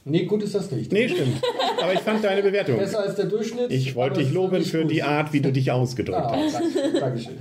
Nee, 0.04 0.25
gut 0.26 0.42
ist 0.42 0.54
das 0.54 0.70
nicht. 0.70 0.92
Nee, 0.92 1.08
stimmt. 1.08 1.40
Aber 1.80 1.94
ich 1.94 2.00
fand 2.00 2.23
deine 2.25 2.42
Bewertung. 2.42 2.78
Besser 2.78 3.00
als 3.00 3.14
der 3.14 3.26
Durchschnitt. 3.26 3.70
Ich 3.70 3.94
wollte 3.94 4.20
dich 4.20 4.32
loben 4.32 4.62
für 4.64 4.82
gut. 4.82 4.90
die 4.90 5.02
Art, 5.02 5.32
wie 5.32 5.40
du 5.40 5.52
dich 5.52 5.70
ausgedrückt 5.70 6.18
Ah, 6.18 6.37
hast. 6.37 6.54
danke, 6.54 7.00
Dankeschön. 7.00 7.38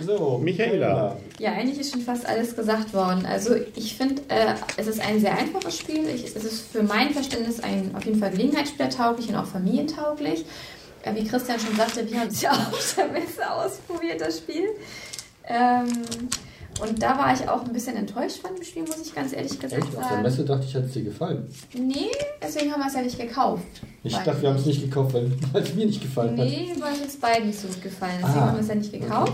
So, 0.00 0.38
Michaela. 0.42 1.16
Ja, 1.38 1.52
eigentlich 1.52 1.78
ist 1.78 1.92
schon 1.92 2.00
fast 2.00 2.26
alles 2.26 2.56
gesagt 2.56 2.92
worden. 2.92 3.24
Also 3.26 3.54
ich 3.76 3.94
finde, 3.94 4.22
äh, 4.28 4.54
es 4.76 4.88
ist 4.88 5.00
ein 5.00 5.20
sehr 5.20 5.38
einfaches 5.38 5.78
Spiel. 5.78 6.00
Ich, 6.12 6.24
es 6.24 6.44
ist 6.44 6.72
für 6.72 6.82
mein 6.82 7.10
Verständnis 7.10 7.60
ein 7.60 7.92
auf 7.94 8.04
jeden 8.04 8.18
Fall 8.18 8.32
gelegenheitsspielertauglich 8.32 9.28
und 9.28 9.36
auch 9.36 9.46
familientauglich. 9.46 10.44
Wie 11.12 11.24
Christian 11.24 11.58
schon 11.60 11.76
sagte, 11.76 12.08
wir 12.10 12.20
haben 12.20 12.28
es 12.28 12.40
ja 12.42 12.50
auch 12.52 12.72
auf 12.72 12.94
der 12.96 13.08
Messe 13.08 13.50
ausprobiert, 13.50 14.20
das 14.20 14.38
Spiel. 14.38 14.68
Ähm, 15.46 15.86
und 16.80 17.00
da 17.02 17.16
war 17.18 17.32
ich 17.32 17.48
auch 17.48 17.62
ein 17.64 17.72
bisschen 17.72 17.96
enttäuscht 17.96 18.38
von 18.40 18.54
dem 18.56 18.64
Spiel, 18.64 18.82
muss 18.82 19.00
ich 19.00 19.14
ganz 19.14 19.32
ehrlich 19.32 19.58
gesagt 19.60 19.72
Echt? 19.84 19.94
Auf 19.96 20.00
der 20.02 20.08
sagen. 20.08 20.22
Messe 20.22 20.44
dachte 20.44 20.64
ich, 20.66 20.74
hat 20.74 20.84
es 20.84 20.92
dir 20.92 21.04
gefallen. 21.04 21.46
Nee, 21.74 22.10
deswegen 22.42 22.72
haben 22.72 22.80
wir 22.80 22.88
es 22.88 22.94
ja 22.94 23.02
nicht 23.02 23.18
gekauft. 23.18 23.62
Ich 24.02 24.12
dachte, 24.16 24.42
wir 24.42 24.48
haben 24.48 24.56
es 24.56 24.66
nicht 24.66 24.82
gekauft, 24.82 25.14
weil 25.52 25.62
es 25.62 25.74
mir 25.74 25.86
nicht 25.86 26.00
gefallen 26.02 26.30
hat. 26.38 26.46
Nee, 26.46 26.72
weil 26.80 26.94
uns 27.00 27.16
beiden 27.16 27.52
so 27.52 27.68
gefallen. 27.82 28.18
Deswegen 28.20 28.38
Ah, 28.40 28.46
haben 28.48 28.56
wir 28.56 28.62
es 28.62 28.68
ja 28.68 28.74
nicht 28.74 28.92
gekauft. 28.92 29.32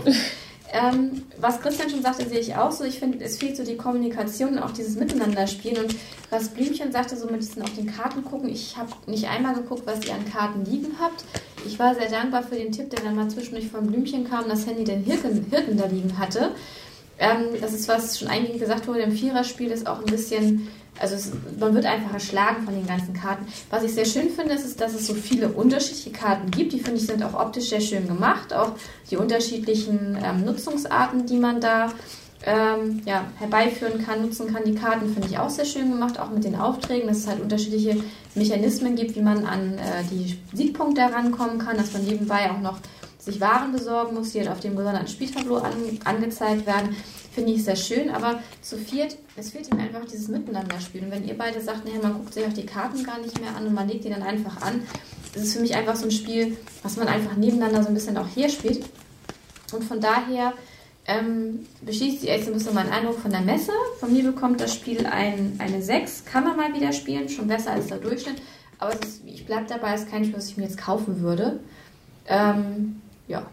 Ähm, 0.73 1.23
was 1.37 1.59
Christian 1.59 1.89
schon 1.89 2.01
sagte, 2.01 2.27
sehe 2.29 2.39
ich 2.39 2.55
auch 2.55 2.71
so. 2.71 2.85
Ich 2.85 2.99
finde, 2.99 3.23
es 3.23 3.37
fehlt 3.37 3.57
so 3.57 3.63
die 3.65 3.75
Kommunikation 3.75 4.53
und 4.53 4.59
auch 4.59 4.71
dieses 4.71 4.95
Miteinanderspielen. 4.95 5.83
Und 5.83 5.95
was 6.29 6.49
Blümchen 6.49 6.93
sagte, 6.93 7.17
so 7.17 7.27
mit 7.27 7.41
diesen 7.41 7.61
auf 7.61 7.73
den 7.75 7.87
Karten 7.87 8.23
gucken, 8.23 8.49
ich 8.49 8.77
habe 8.77 8.89
nicht 9.05 9.27
einmal 9.27 9.53
geguckt, 9.53 9.83
was 9.85 10.05
ihr 10.05 10.13
an 10.13 10.25
Karten 10.31 10.63
liegen 10.63 10.95
habt. 10.99 11.25
Ich 11.65 11.77
war 11.77 11.93
sehr 11.95 12.09
dankbar 12.09 12.43
für 12.43 12.55
den 12.55 12.71
Tipp, 12.71 12.89
der 12.89 13.01
dann 13.01 13.15
mal 13.15 13.29
zwischendurch 13.29 13.67
von 13.67 13.85
Blümchen 13.85 14.29
kam, 14.29 14.47
dass 14.47 14.65
Handy 14.65 14.85
den 14.85 15.03
Hirten, 15.03 15.45
Hirten 15.49 15.77
da 15.77 15.87
liegen 15.87 16.17
hatte. 16.17 16.51
Ähm, 17.19 17.59
das 17.59 17.73
ist, 17.73 17.87
was 17.89 18.17
schon 18.17 18.29
eingehend 18.29 18.59
gesagt 18.59 18.87
wurde, 18.87 19.01
im 19.01 19.11
Viererspiel 19.11 19.71
ist 19.71 19.87
auch 19.87 19.99
ein 19.99 20.05
bisschen, 20.05 20.69
also 20.99 21.15
es, 21.15 21.31
man 21.59 21.73
wird 21.73 21.85
einfach 21.85 22.13
erschlagen 22.13 22.63
von 22.63 22.73
den 22.73 22.85
ganzen 22.85 23.13
Karten. 23.13 23.45
Was 23.69 23.83
ich 23.83 23.93
sehr 23.93 24.05
schön 24.05 24.29
finde, 24.29 24.53
ist, 24.53 24.79
dass 24.79 24.93
es 24.93 25.07
so 25.07 25.13
viele 25.13 25.49
unterschiedliche 25.49 26.11
Karten 26.11 26.51
gibt. 26.51 26.73
Die 26.73 26.79
finde 26.79 26.99
ich 26.99 27.07
sind 27.07 27.23
auch 27.23 27.33
optisch 27.33 27.69
sehr 27.69 27.81
schön 27.81 28.07
gemacht. 28.07 28.53
Auch 28.53 28.73
die 29.09 29.17
unterschiedlichen 29.17 30.17
ähm, 30.23 30.45
Nutzungsarten, 30.45 31.25
die 31.25 31.37
man 31.37 31.61
da 31.61 31.91
ähm, 32.45 33.01
ja, 33.05 33.25
herbeiführen 33.37 34.03
kann, 34.05 34.21
nutzen 34.21 34.51
kann. 34.51 34.63
Die 34.65 34.75
Karten 34.75 35.13
finde 35.13 35.27
ich 35.27 35.37
auch 35.37 35.49
sehr 35.49 35.65
schön 35.65 35.91
gemacht, 35.91 36.19
auch 36.19 36.29
mit 36.29 36.43
den 36.43 36.55
Aufträgen, 36.55 37.07
dass 37.07 37.17
es 37.17 37.27
halt 37.27 37.41
unterschiedliche 37.41 38.03
Mechanismen 38.35 38.95
gibt, 38.95 39.15
wie 39.15 39.21
man 39.21 39.45
an 39.45 39.77
äh, 39.77 40.03
die 40.09 40.37
Siegpunkte 40.53 41.01
herankommen 41.01 41.59
kann, 41.59 41.77
dass 41.77 41.93
man 41.93 42.05
nebenbei 42.05 42.51
auch 42.51 42.59
noch 42.59 42.77
sich 43.19 43.39
Waren 43.39 43.71
besorgen 43.71 44.15
muss, 44.15 44.31
die 44.31 44.39
halt 44.39 44.49
auf 44.49 44.59
dem 44.59 44.75
gesonderten 44.75 45.07
Spieltableau 45.07 45.57
an, 45.57 45.73
angezeigt 46.05 46.65
werden, 46.65 46.95
finde 47.31 47.53
ich 47.53 47.63
sehr 47.63 47.75
schön. 47.75 48.09
Aber 48.09 48.41
zu 48.61 48.77
viert, 48.77 49.17
es 49.35 49.51
fehlt 49.51 49.71
ihm 49.71 49.79
einfach 49.79 50.05
dieses 50.05 50.27
Miteinanderspiel. 50.27 51.03
Und 51.03 51.11
wenn 51.11 51.27
ihr 51.27 51.37
beide 51.37 51.61
sagt, 51.61 51.85
naja, 51.85 51.99
man 52.01 52.13
guckt 52.13 52.33
sich 52.33 52.45
auch 52.45 52.53
die 52.53 52.65
Karten 52.65 53.03
gar 53.03 53.19
nicht 53.19 53.39
mehr 53.39 53.55
an 53.55 53.67
und 53.67 53.73
man 53.73 53.87
legt 53.87 54.03
die 54.05 54.09
dann 54.09 54.23
einfach 54.23 54.61
an, 54.61 54.81
das 55.33 55.43
ist 55.43 55.53
für 55.53 55.61
mich 55.61 55.75
einfach 55.75 55.95
so 55.95 56.05
ein 56.05 56.11
Spiel, 56.11 56.57
was 56.83 56.97
man 56.97 57.07
einfach 57.07 57.37
nebeneinander 57.37 57.83
so 57.83 57.87
ein 57.87 57.93
bisschen 57.93 58.17
auch 58.17 58.27
hier 58.27 58.49
spielt. 58.49 58.85
Und 59.71 59.83
von 59.83 60.01
daher 60.01 60.53
ähm, 61.05 61.65
beschließt 61.81 62.23
jetzt 62.23 62.47
ein 62.47 62.53
bisschen 62.53 62.73
mein 62.73 62.89
Eindruck 62.89 63.19
von 63.19 63.31
der 63.31 63.41
Messe. 63.41 63.71
Von 63.99 64.13
mir 64.13 64.23
bekommt 64.23 64.61
das 64.61 64.73
Spiel 64.73 65.05
ein, 65.05 65.55
eine 65.59 65.81
6. 65.81 66.25
Kann 66.25 66.43
man 66.43 66.57
mal 66.57 66.73
wieder 66.73 66.91
spielen, 66.91 67.29
schon 67.29 67.47
besser 67.47 67.71
als 67.71 67.87
der 67.87 67.97
Durchschnitt. 67.97 68.41
Aber 68.77 68.93
ist, 68.93 69.21
ich 69.25 69.45
bleibe 69.45 69.65
dabei, 69.67 69.93
es 69.93 70.01
ist 70.01 70.11
kein 70.11 70.23
Spiel, 70.23 70.37
was 70.37 70.49
ich 70.49 70.57
mir 70.57 70.63
jetzt 70.63 70.77
kaufen 70.77 71.21
würde. 71.21 71.59
Ähm, 72.27 73.01
ja. 73.27 73.45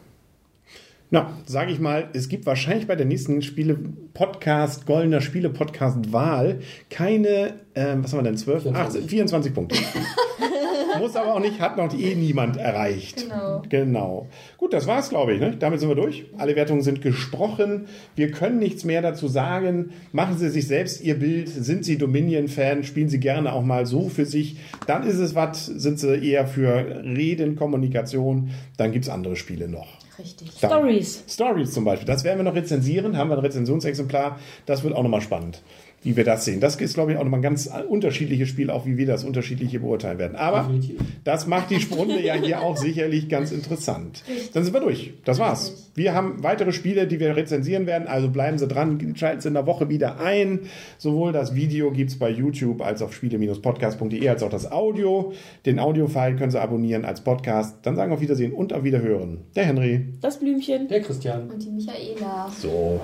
Na, 1.10 1.38
sage 1.46 1.72
ich 1.72 1.80
mal, 1.80 2.10
es 2.12 2.28
gibt 2.28 2.44
wahrscheinlich 2.44 2.86
bei 2.86 2.94
der 2.94 3.06
nächsten 3.06 3.40
Spiele-Podcast, 3.40 4.84
Goldener 4.84 5.22
Spiele-Podcast-Wahl 5.22 6.58
keine, 6.90 7.54
ähm, 7.74 8.04
was 8.04 8.12
haben 8.12 8.18
wir 8.18 8.24
denn, 8.24 8.36
12? 8.36 8.64
24. 8.64 9.00
18, 9.00 9.08
24 9.08 9.54
Punkte. 9.54 9.78
Muss 10.98 11.16
aber 11.16 11.34
auch 11.34 11.40
nicht, 11.40 11.60
hat 11.60 11.78
noch 11.78 11.98
eh 11.98 12.14
niemand 12.14 12.58
erreicht. 12.58 13.22
Genau. 13.22 13.62
Genau. 13.70 14.26
Gut, 14.58 14.74
das 14.74 14.86
war's, 14.86 15.08
glaube 15.08 15.32
ich. 15.32 15.40
Ne? 15.40 15.56
Damit 15.58 15.80
sind 15.80 15.88
wir 15.88 15.94
durch. 15.94 16.26
Alle 16.36 16.56
Wertungen 16.56 16.82
sind 16.82 17.00
gesprochen. 17.00 17.86
Wir 18.16 18.30
können 18.30 18.58
nichts 18.58 18.84
mehr 18.84 19.00
dazu 19.00 19.28
sagen. 19.28 19.92
Machen 20.12 20.36
Sie 20.36 20.50
sich 20.50 20.66
selbst 20.66 21.00
Ihr 21.00 21.18
Bild. 21.18 21.48
Sind 21.48 21.84
Sie 21.84 21.96
Dominion-Fan? 21.96 22.84
Spielen 22.84 23.08
Sie 23.08 23.20
gerne 23.20 23.52
auch 23.52 23.62
mal 23.62 23.86
so 23.86 24.08
für 24.08 24.26
sich. 24.26 24.58
Dann 24.86 25.06
ist 25.06 25.18
es 25.18 25.34
was. 25.34 25.66
Sind 25.66 26.00
Sie 26.00 26.16
eher 26.16 26.46
für 26.46 27.02
Reden, 27.04 27.56
Kommunikation? 27.56 28.50
Dann 28.76 28.92
gibt's 28.92 29.08
andere 29.08 29.36
Spiele 29.36 29.68
noch. 29.68 30.07
Richtig. 30.18 30.50
Stories. 30.52 31.24
Stories 31.28 31.72
zum 31.72 31.84
Beispiel. 31.84 32.06
Das 32.06 32.24
werden 32.24 32.38
wir 32.38 32.44
noch 32.44 32.54
rezensieren. 32.54 33.16
Haben 33.16 33.30
wir 33.30 33.36
ein 33.36 33.44
Rezensionsexemplar. 33.44 34.38
Das 34.66 34.82
wird 34.82 34.94
auch 34.94 35.02
nochmal 35.02 35.20
spannend, 35.20 35.62
wie 36.02 36.16
wir 36.16 36.24
das 36.24 36.44
sehen. 36.44 36.60
Das 36.60 36.76
ist, 36.76 36.94
glaube 36.94 37.12
ich, 37.12 37.18
auch 37.18 37.24
nochmal 37.24 37.40
ein 37.40 37.42
ganz 37.42 37.68
unterschiedliches 37.88 38.48
Spiel, 38.48 38.70
auch 38.70 38.86
wie 38.86 38.96
wir 38.96 39.06
das 39.06 39.24
unterschiedliche 39.24 39.80
beurteilen 39.80 40.18
werden. 40.18 40.36
Aber 40.36 40.62
Definitiv. 40.62 41.00
das 41.24 41.46
macht 41.46 41.70
die 41.70 41.84
Runde 41.92 42.22
ja 42.22 42.34
hier 42.34 42.62
auch 42.62 42.76
sicherlich 42.78 43.28
ganz 43.28 43.50
interessant. 43.50 44.22
Dann 44.54 44.64
sind 44.64 44.72
wir 44.72 44.80
durch. 44.80 45.14
Das 45.24 45.38
war's. 45.38 45.90
Wir 45.94 46.14
haben 46.14 46.42
weitere 46.44 46.72
Spiele, 46.72 47.08
die 47.08 47.18
wir 47.18 47.36
rezensieren 47.36 47.86
werden. 47.86 48.06
Also 48.06 48.30
bleiben 48.30 48.58
Sie 48.58 48.68
dran, 48.68 49.14
schalten 49.16 49.40
Sie 49.40 49.48
in 49.48 49.54
der 49.54 49.66
Woche 49.66 49.88
wieder 49.88 50.20
ein. 50.20 50.60
Sowohl 50.98 51.32
das 51.32 51.54
Video 51.54 51.90
gibt's 51.90 52.18
bei 52.18 52.30
YouTube 52.30 52.80
als 52.80 53.02
auf 53.02 53.12
spiele-podcast.de 53.12 54.28
als 54.28 54.42
auch 54.44 54.50
das 54.50 54.70
Audio. 54.70 55.32
Den 55.66 55.80
Audio-File 55.80 56.36
können 56.36 56.52
Sie 56.52 56.60
abonnieren 56.60 57.04
als 57.04 57.22
Podcast. 57.22 57.78
Dann 57.82 57.96
sagen 57.96 58.12
wir 58.12 58.14
auf 58.14 58.20
Wiedersehen 58.20 58.52
und 58.52 58.72
auf 58.72 58.84
Wiederhören. 58.84 59.38
Der 59.56 59.64
Henry. 59.64 60.06
Das 60.20 60.38
Blümchen. 60.38 60.86
Der 60.86 61.00
Christian. 61.00 61.50
Und 61.50 61.62
die 61.62 61.70
Michaela. 61.70 62.48
So. 62.56 63.00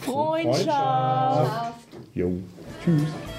Freundschaft. 0.00 0.62
Schlaf. 0.62 1.77
Jo. 2.18 2.32
Tschüss. 2.82 3.37